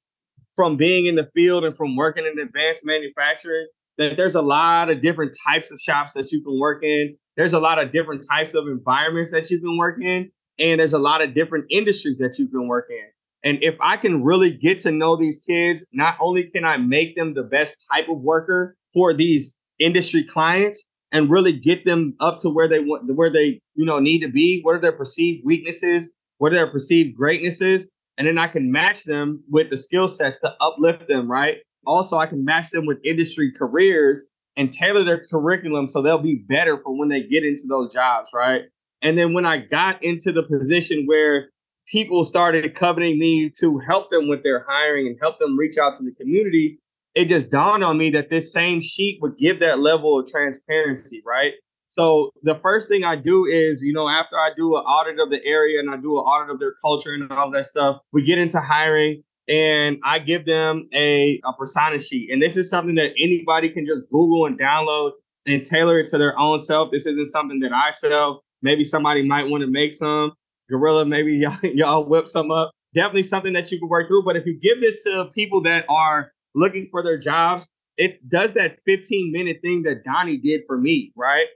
[0.59, 3.65] from being in the field and from working in advanced manufacturing
[3.97, 7.15] that there's a lot of different types of shops that you can work in.
[7.37, 10.29] There's a lot of different types of environments that you can work in.
[10.59, 13.05] And there's a lot of different industries that you can work in.
[13.41, 17.15] And if I can really get to know these kids, not only can I make
[17.15, 20.83] them the best type of worker for these industry clients
[21.13, 24.29] and really get them up to where they want where they you know need to
[24.29, 27.87] be, what are their perceived weaknesses, what are their perceived greatnesses,
[28.19, 31.59] and then I can match them with the skill sets to uplift them, right?
[31.87, 36.43] Also, I can match them with industry careers and tailor their curriculum so they'll be
[36.47, 38.63] better for when they get into those jobs, right?
[39.01, 41.49] And then when I got into the position where
[41.87, 45.95] people started coveting me to help them with their hiring and help them reach out
[45.95, 46.77] to the community,
[47.15, 51.23] it just dawned on me that this same sheet would give that level of transparency,
[51.25, 51.53] right?
[51.99, 55.29] So the first thing I do is, you know, after I do an audit of
[55.31, 58.21] the area and I do an audit of their culture and all that stuff, we
[58.23, 62.31] get into hiring and I give them a, a persona sheet.
[62.31, 65.11] And this is something that anybody can just Google and download
[65.45, 66.89] and tailor it to their own self.
[66.89, 68.43] This isn't something that I sell.
[68.61, 70.31] Maybe somebody might want to make some.
[70.69, 72.71] Gorilla, maybe y'all, y'all whip some up.
[72.95, 74.23] Definitely something that you can work through.
[74.23, 78.53] But if you give this to people that are looking for their jobs, it does
[78.53, 81.47] that 15 minute thing that Donnie did for me, right?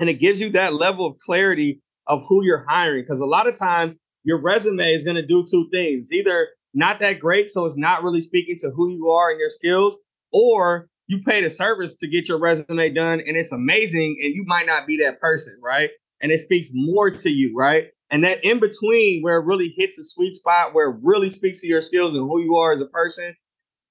[0.00, 3.02] And it gives you that level of clarity of who you're hiring.
[3.02, 3.94] Because a lot of times
[4.24, 7.76] your resume is going to do two things: it's either not that great, so it's
[7.76, 9.98] not really speaking to who you are and your skills,
[10.32, 14.44] or you paid a service to get your resume done and it's amazing, and you
[14.46, 15.90] might not be that person, right?
[16.20, 17.88] And it speaks more to you, right?
[18.10, 21.60] And that in between where it really hits the sweet spot, where it really speaks
[21.60, 23.34] to your skills and who you are as a person,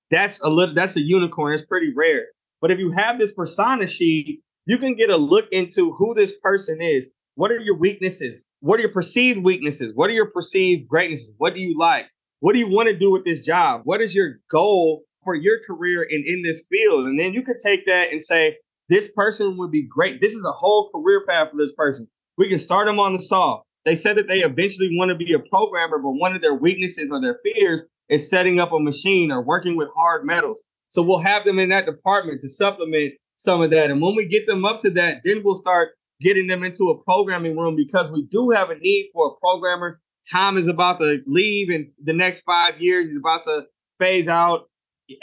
[0.09, 1.53] that's a little that's a unicorn.
[1.53, 2.27] It's pretty rare.
[2.61, 6.31] But if you have this persona sheet, you can get a look into who this
[6.43, 7.07] person is.
[7.33, 8.45] What are your weaknesses?
[8.59, 9.93] What are your perceived weaknesses?
[9.95, 11.33] What are your perceived greatnesses?
[11.39, 12.05] What do you like?
[12.39, 13.81] What do you want to do with this job?
[13.85, 17.07] What is your goal for your career and in this field?
[17.07, 18.57] And then you could take that and say,
[18.89, 20.21] this person would be great.
[20.21, 22.07] This is a whole career path for this person.
[22.37, 23.63] We can start them on the saw.
[23.85, 27.11] They said that they eventually want to be a programmer, but one of their weaknesses
[27.11, 30.61] or their fears is setting up a machine or working with hard metals.
[30.89, 33.89] So we'll have them in that department to supplement some of that.
[33.89, 37.03] And when we get them up to that, then we'll start getting them into a
[37.03, 39.99] programming room because we do have a need for a programmer.
[40.29, 43.07] Tom is about to leave in the next five years.
[43.07, 43.65] He's about to
[43.99, 44.69] phase out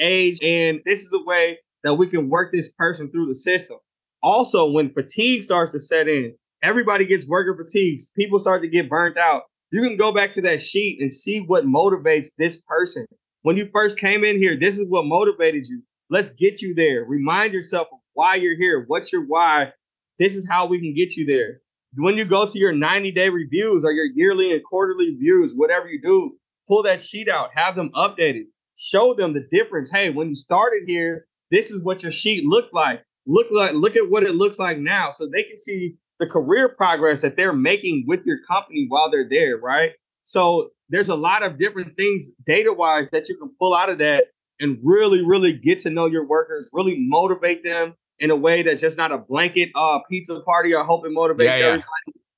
[0.01, 0.39] age.
[0.43, 3.77] And this is a way that we can work this person through the system.
[4.23, 8.09] Also, when fatigue starts to set in, everybody gets worker fatigues.
[8.17, 9.45] People start to get burnt out.
[9.71, 13.07] You can go back to that sheet and see what motivates this person.
[13.43, 15.83] When you first came in here, this is what motivated you.
[16.09, 17.05] Let's get you there.
[17.05, 18.85] Remind yourself of why you're here.
[18.87, 19.73] What's your why?
[20.19, 21.61] This is how we can get you there.
[21.97, 25.87] When you go to your 90 day reviews or your yearly and quarterly reviews, whatever
[25.87, 26.37] you do,
[26.67, 28.45] pull that sheet out, have them updated,
[28.77, 29.91] show them the difference.
[29.91, 33.05] Hey, when you started here, this is what your sheet looked like.
[33.27, 36.69] Look like look at what it looks like now, so they can see the career
[36.69, 39.93] progress that they're making with your company while they're there, right?
[40.25, 43.99] So there's a lot of different things data wise that you can pull out of
[43.99, 44.29] that
[44.61, 48.81] and really, really get to know your workers, really motivate them in a way that's
[48.81, 50.75] just not a blanket uh pizza party.
[50.75, 51.65] or hope it motivates yeah, yeah.
[51.67, 51.87] everybody.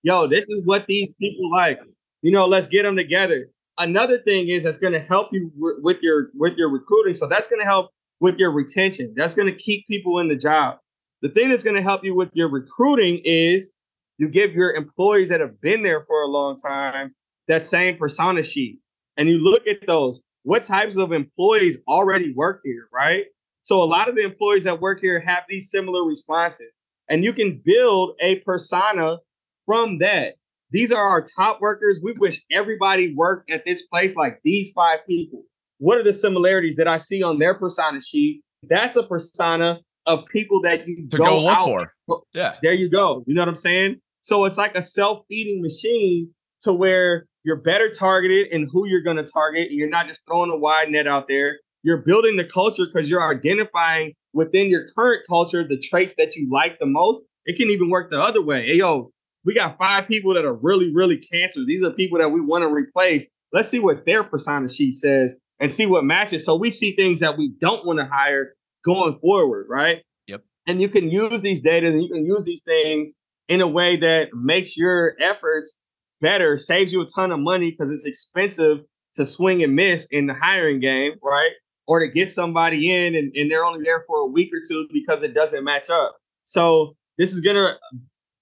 [0.02, 1.80] Yo, this is what these people like.
[2.22, 3.50] You know, let's get them together.
[3.78, 7.14] Another thing is that's going to help you w- with your with your recruiting.
[7.14, 9.14] So that's going to help with your retention.
[9.16, 10.78] That's going to keep people in the job.
[11.22, 13.70] The thing that's going to help you with your recruiting is
[14.18, 17.14] you give your employees that have been there for a long time
[17.46, 18.78] that same persona sheet.
[19.16, 20.20] And you look at those.
[20.44, 23.24] What types of employees already work here, right?
[23.68, 26.70] So a lot of the employees that work here have these similar responses.
[27.10, 29.18] And you can build a persona
[29.66, 30.36] from that.
[30.70, 32.00] These are our top workers.
[32.02, 35.42] We wish everybody worked at this place like these five people.
[35.76, 38.40] What are the similarities that I see on their persona sheet?
[38.62, 41.58] That's a persona of people that you to go, go look
[42.06, 42.24] for.
[42.32, 42.54] Yeah.
[42.62, 43.22] There you go.
[43.26, 44.00] You know what I'm saying?
[44.22, 46.30] So it's like a self-feeding machine
[46.62, 49.72] to where you're better targeted in who you're going to target.
[49.72, 51.58] You're not just throwing a wide net out there.
[51.82, 56.48] You're building the culture because you're identifying within your current culture the traits that you
[56.50, 57.20] like the most.
[57.46, 58.66] It can even work the other way.
[58.66, 59.10] Hey, yo,
[59.44, 61.64] we got five people that are really, really cancer.
[61.64, 63.26] These are people that we want to replace.
[63.52, 66.44] Let's see what their persona sheet says and see what matches.
[66.44, 68.54] So we see things that we don't want to hire
[68.84, 70.02] going forward, right?
[70.26, 70.42] Yep.
[70.66, 73.12] And you can use these data and you can use these things
[73.48, 75.76] in a way that makes your efforts
[76.20, 78.80] better, saves you a ton of money because it's expensive
[79.16, 81.52] to swing and miss in the hiring game, right?
[81.88, 84.86] Or to get somebody in and, and they're only there for a week or two
[84.92, 86.16] because it doesn't match up.
[86.44, 87.78] So this is gonna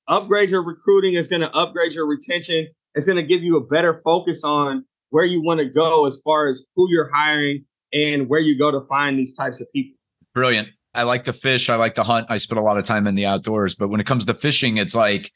[0.09, 4.45] upgrade your recruiting, it's gonna upgrade your retention, it's gonna give you a better focus
[4.45, 8.59] on where you want to go as far as who you're hiring and where you
[8.59, 9.97] go to find these types of people.
[10.35, 10.69] Brilliant.
[10.95, 11.69] I like to fish.
[11.69, 12.27] I like to hunt.
[12.31, 13.75] I spend a lot of time in the outdoors.
[13.75, 15.31] But when it comes to fishing, it's like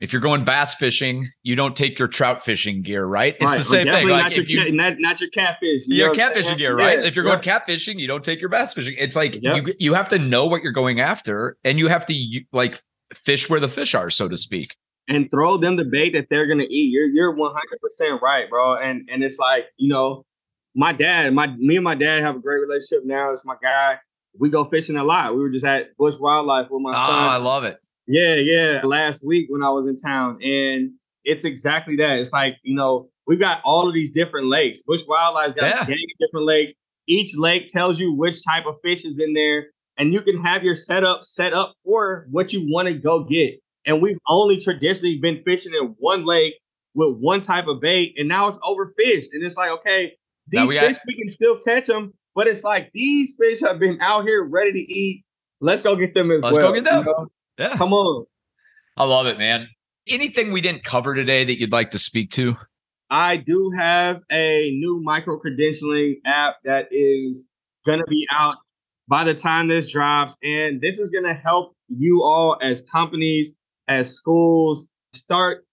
[0.00, 3.34] if you're going bass fishing, you don't take your trout fishing gear, right?
[3.34, 3.58] It's right.
[3.58, 4.08] the same thing.
[4.08, 5.82] Like not if your, you, not, not your catfish.
[5.86, 6.98] You your catfishing gear, right?
[7.00, 7.06] Yeah.
[7.06, 7.60] If you're going yeah.
[7.60, 8.94] catfishing, you don't take your bass fishing.
[8.98, 9.66] It's like yep.
[9.66, 12.82] you you have to know what you're going after, and you have to like
[13.14, 14.76] fish where the fish are, so to speak
[15.08, 16.92] and throw them the bait that they're gonna eat.
[16.92, 18.76] You're you're 100 percent right, bro.
[18.76, 20.24] And and it's like you know,
[20.74, 23.30] my dad, my me and my dad have a great relationship now.
[23.32, 23.98] It's my guy.
[24.38, 25.34] We go fishing a lot.
[25.34, 27.04] We were just at Busch Wildlife with my son.
[27.04, 27.28] oh, son.
[27.28, 27.78] I love it.
[28.06, 28.80] Yeah, yeah.
[28.84, 30.92] Last week when I was in town, and
[31.24, 32.20] it's exactly that.
[32.20, 34.82] It's like you know, we've got all of these different lakes.
[34.82, 35.84] Busch Wildlife's got yeah.
[35.84, 36.74] gang of different lakes.
[37.08, 40.64] Each lake tells you which type of fish is in there, and you can have
[40.64, 43.54] your setup set up for what you want to go get.
[43.84, 46.54] And we've only traditionally been fishing in one lake
[46.94, 49.28] with one type of bait, and now it's overfished.
[49.32, 50.14] And it's like, okay,
[50.48, 53.78] these we fish got- we can still catch them, but it's like these fish have
[53.78, 55.24] been out here ready to eat.
[55.60, 56.68] Let's go get them as Let's well.
[56.68, 57.06] go get them.
[57.06, 57.28] You know?
[57.58, 58.26] Yeah, come on.
[58.96, 59.68] I love it, man.
[60.08, 62.56] Anything we didn't cover today that you'd like to speak to?
[63.10, 67.44] I do have a new micro credentialing app that is
[67.84, 68.56] going to be out
[69.08, 70.36] by the time this drops.
[70.42, 73.54] And this is going to help you all as companies
[73.88, 75.64] as schools start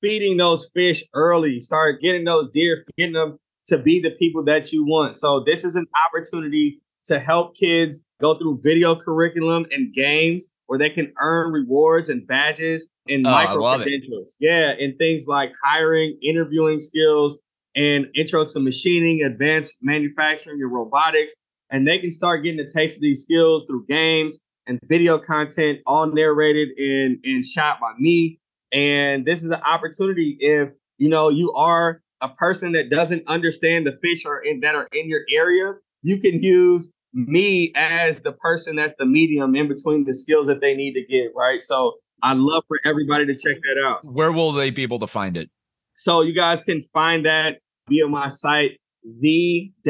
[0.00, 4.72] feeding those fish early, start getting those deer, getting them to be the people that
[4.72, 5.18] you want.
[5.18, 10.78] So this is an opportunity to help kids go through video curriculum and games where
[10.78, 14.36] they can earn rewards and badges and oh, micro credentials.
[14.38, 17.40] Yeah, and things like hiring, interviewing skills,
[17.74, 21.34] and intro to machining, advanced manufacturing, and robotics.
[21.70, 25.80] And they can start getting a taste of these skills through games and video content,
[25.86, 28.38] all narrated and, and shot by me.
[28.70, 33.86] And this is an opportunity if you know you are a person that doesn't understand
[33.86, 36.92] the fish or in, that are in your area, you can use
[37.26, 41.04] me as the person that's the medium in between the skills that they need to
[41.04, 41.60] get, right?
[41.62, 44.04] So I'd love for everybody to check that out.
[44.04, 45.50] Where will they be able to find it?
[45.94, 47.58] So you guys can find that
[47.88, 48.78] via my site,
[49.20, 49.86] the-mfg.com.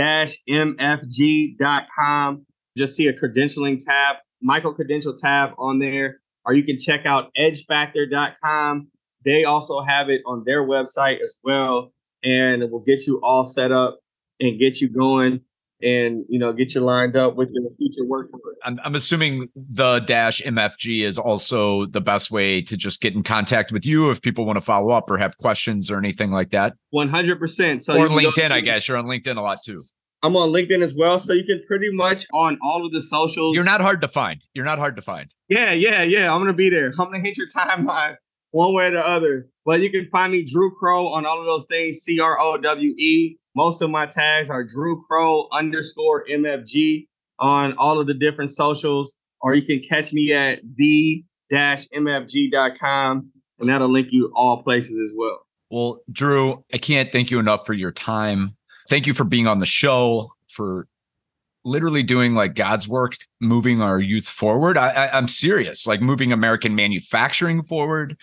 [2.76, 7.34] Just see a credentialing tab, micro credential tab on there, or you can check out
[7.34, 8.88] edgefactor.com.
[9.24, 11.92] They also have it on their website as well,
[12.24, 13.98] and it will get you all set up
[14.40, 15.40] and get you going
[15.82, 18.58] and you know get you lined up with your future workforce.
[18.64, 23.22] I'm, I'm assuming the dash MFG is also the best way to just get in
[23.22, 26.50] contact with you if people want to follow up or have questions or anything like
[26.50, 26.74] that.
[26.90, 27.84] One hundred percent.
[27.84, 29.84] So or LinkedIn, I guess you're on LinkedIn a lot too.
[30.22, 33.54] I'm on LinkedIn as well, so you can pretty much on all of the socials.
[33.54, 34.42] You're not hard to find.
[34.52, 35.32] You're not hard to find.
[35.48, 36.32] Yeah, yeah, yeah.
[36.32, 36.88] I'm gonna be there.
[36.98, 38.16] I'm gonna hit your timeline
[38.50, 39.48] one way or the other.
[39.68, 41.98] But you can find me Drew Crowe on all of those things.
[41.98, 47.06] C R O W E most of my tags are Drew Crowe underscore MFG
[47.38, 53.90] on all of the different socials, or you can catch me at the-mfg.com, and that'll
[53.90, 55.44] link you all places as well.
[55.70, 58.56] Well, Drew, I can't thank you enough for your time.
[58.88, 60.88] Thank you for being on the show, for
[61.64, 64.78] literally doing like God's work, moving our youth forward.
[64.78, 68.16] I, I, I'm serious, like moving American manufacturing forward,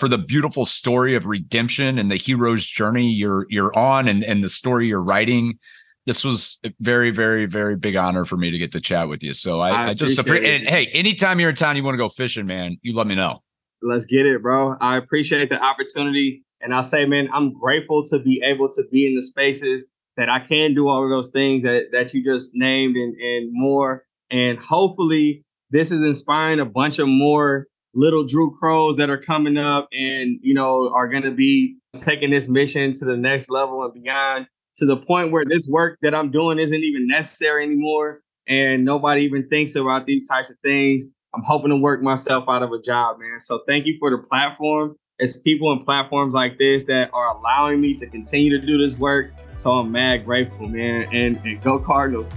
[0.00, 4.42] for the beautiful story of redemption and the hero's journey you're you're on and, and
[4.42, 5.58] the story you're writing.
[6.06, 9.22] This was a very, very, very big honor for me to get to chat with
[9.22, 9.34] you.
[9.34, 10.66] So I, I, I just appreciate.
[10.66, 13.42] hey, anytime you're in town, you want to go fishing, man, you let me know.
[13.82, 14.76] Let's get it, bro.
[14.80, 19.06] I appreciate the opportunity, and I'll say, man, I'm grateful to be able to be
[19.06, 19.86] in the spaces
[20.16, 23.50] that I can do all of those things that that you just named and and
[23.52, 24.04] more.
[24.30, 29.56] And hopefully, this is inspiring a bunch of more little Drew Crowes that are coming
[29.56, 33.84] up and, you know, are going to be taking this mission to the next level
[33.84, 38.20] and beyond to the point where this work that I'm doing isn't even necessary anymore
[38.46, 41.06] and nobody even thinks about these types of things.
[41.34, 43.38] I'm hoping to work myself out of a job, man.
[43.38, 44.96] So thank you for the platform.
[45.18, 48.98] It's people and platforms like this that are allowing me to continue to do this
[48.98, 49.32] work.
[49.54, 51.06] So I'm mad grateful, man.
[51.12, 52.34] And, and go Cardinals.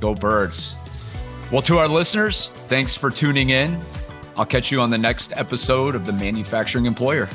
[0.00, 0.76] Go Birds.
[1.50, 3.78] Well, to our listeners, thanks for tuning in.
[4.36, 7.28] I'll catch you on the next episode of The Manufacturing Employer.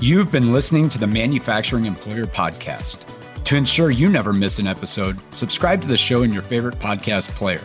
[0.00, 2.98] You've been listening to the Manufacturing Employer Podcast.
[3.44, 7.28] To ensure you never miss an episode, subscribe to the show in your favorite podcast
[7.30, 7.60] player.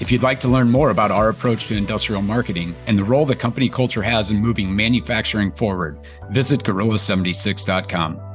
[0.00, 3.26] If you'd like to learn more about our approach to industrial marketing and the role
[3.26, 5.98] that company culture has in moving manufacturing forward,
[6.30, 8.27] visit gorilla76.com.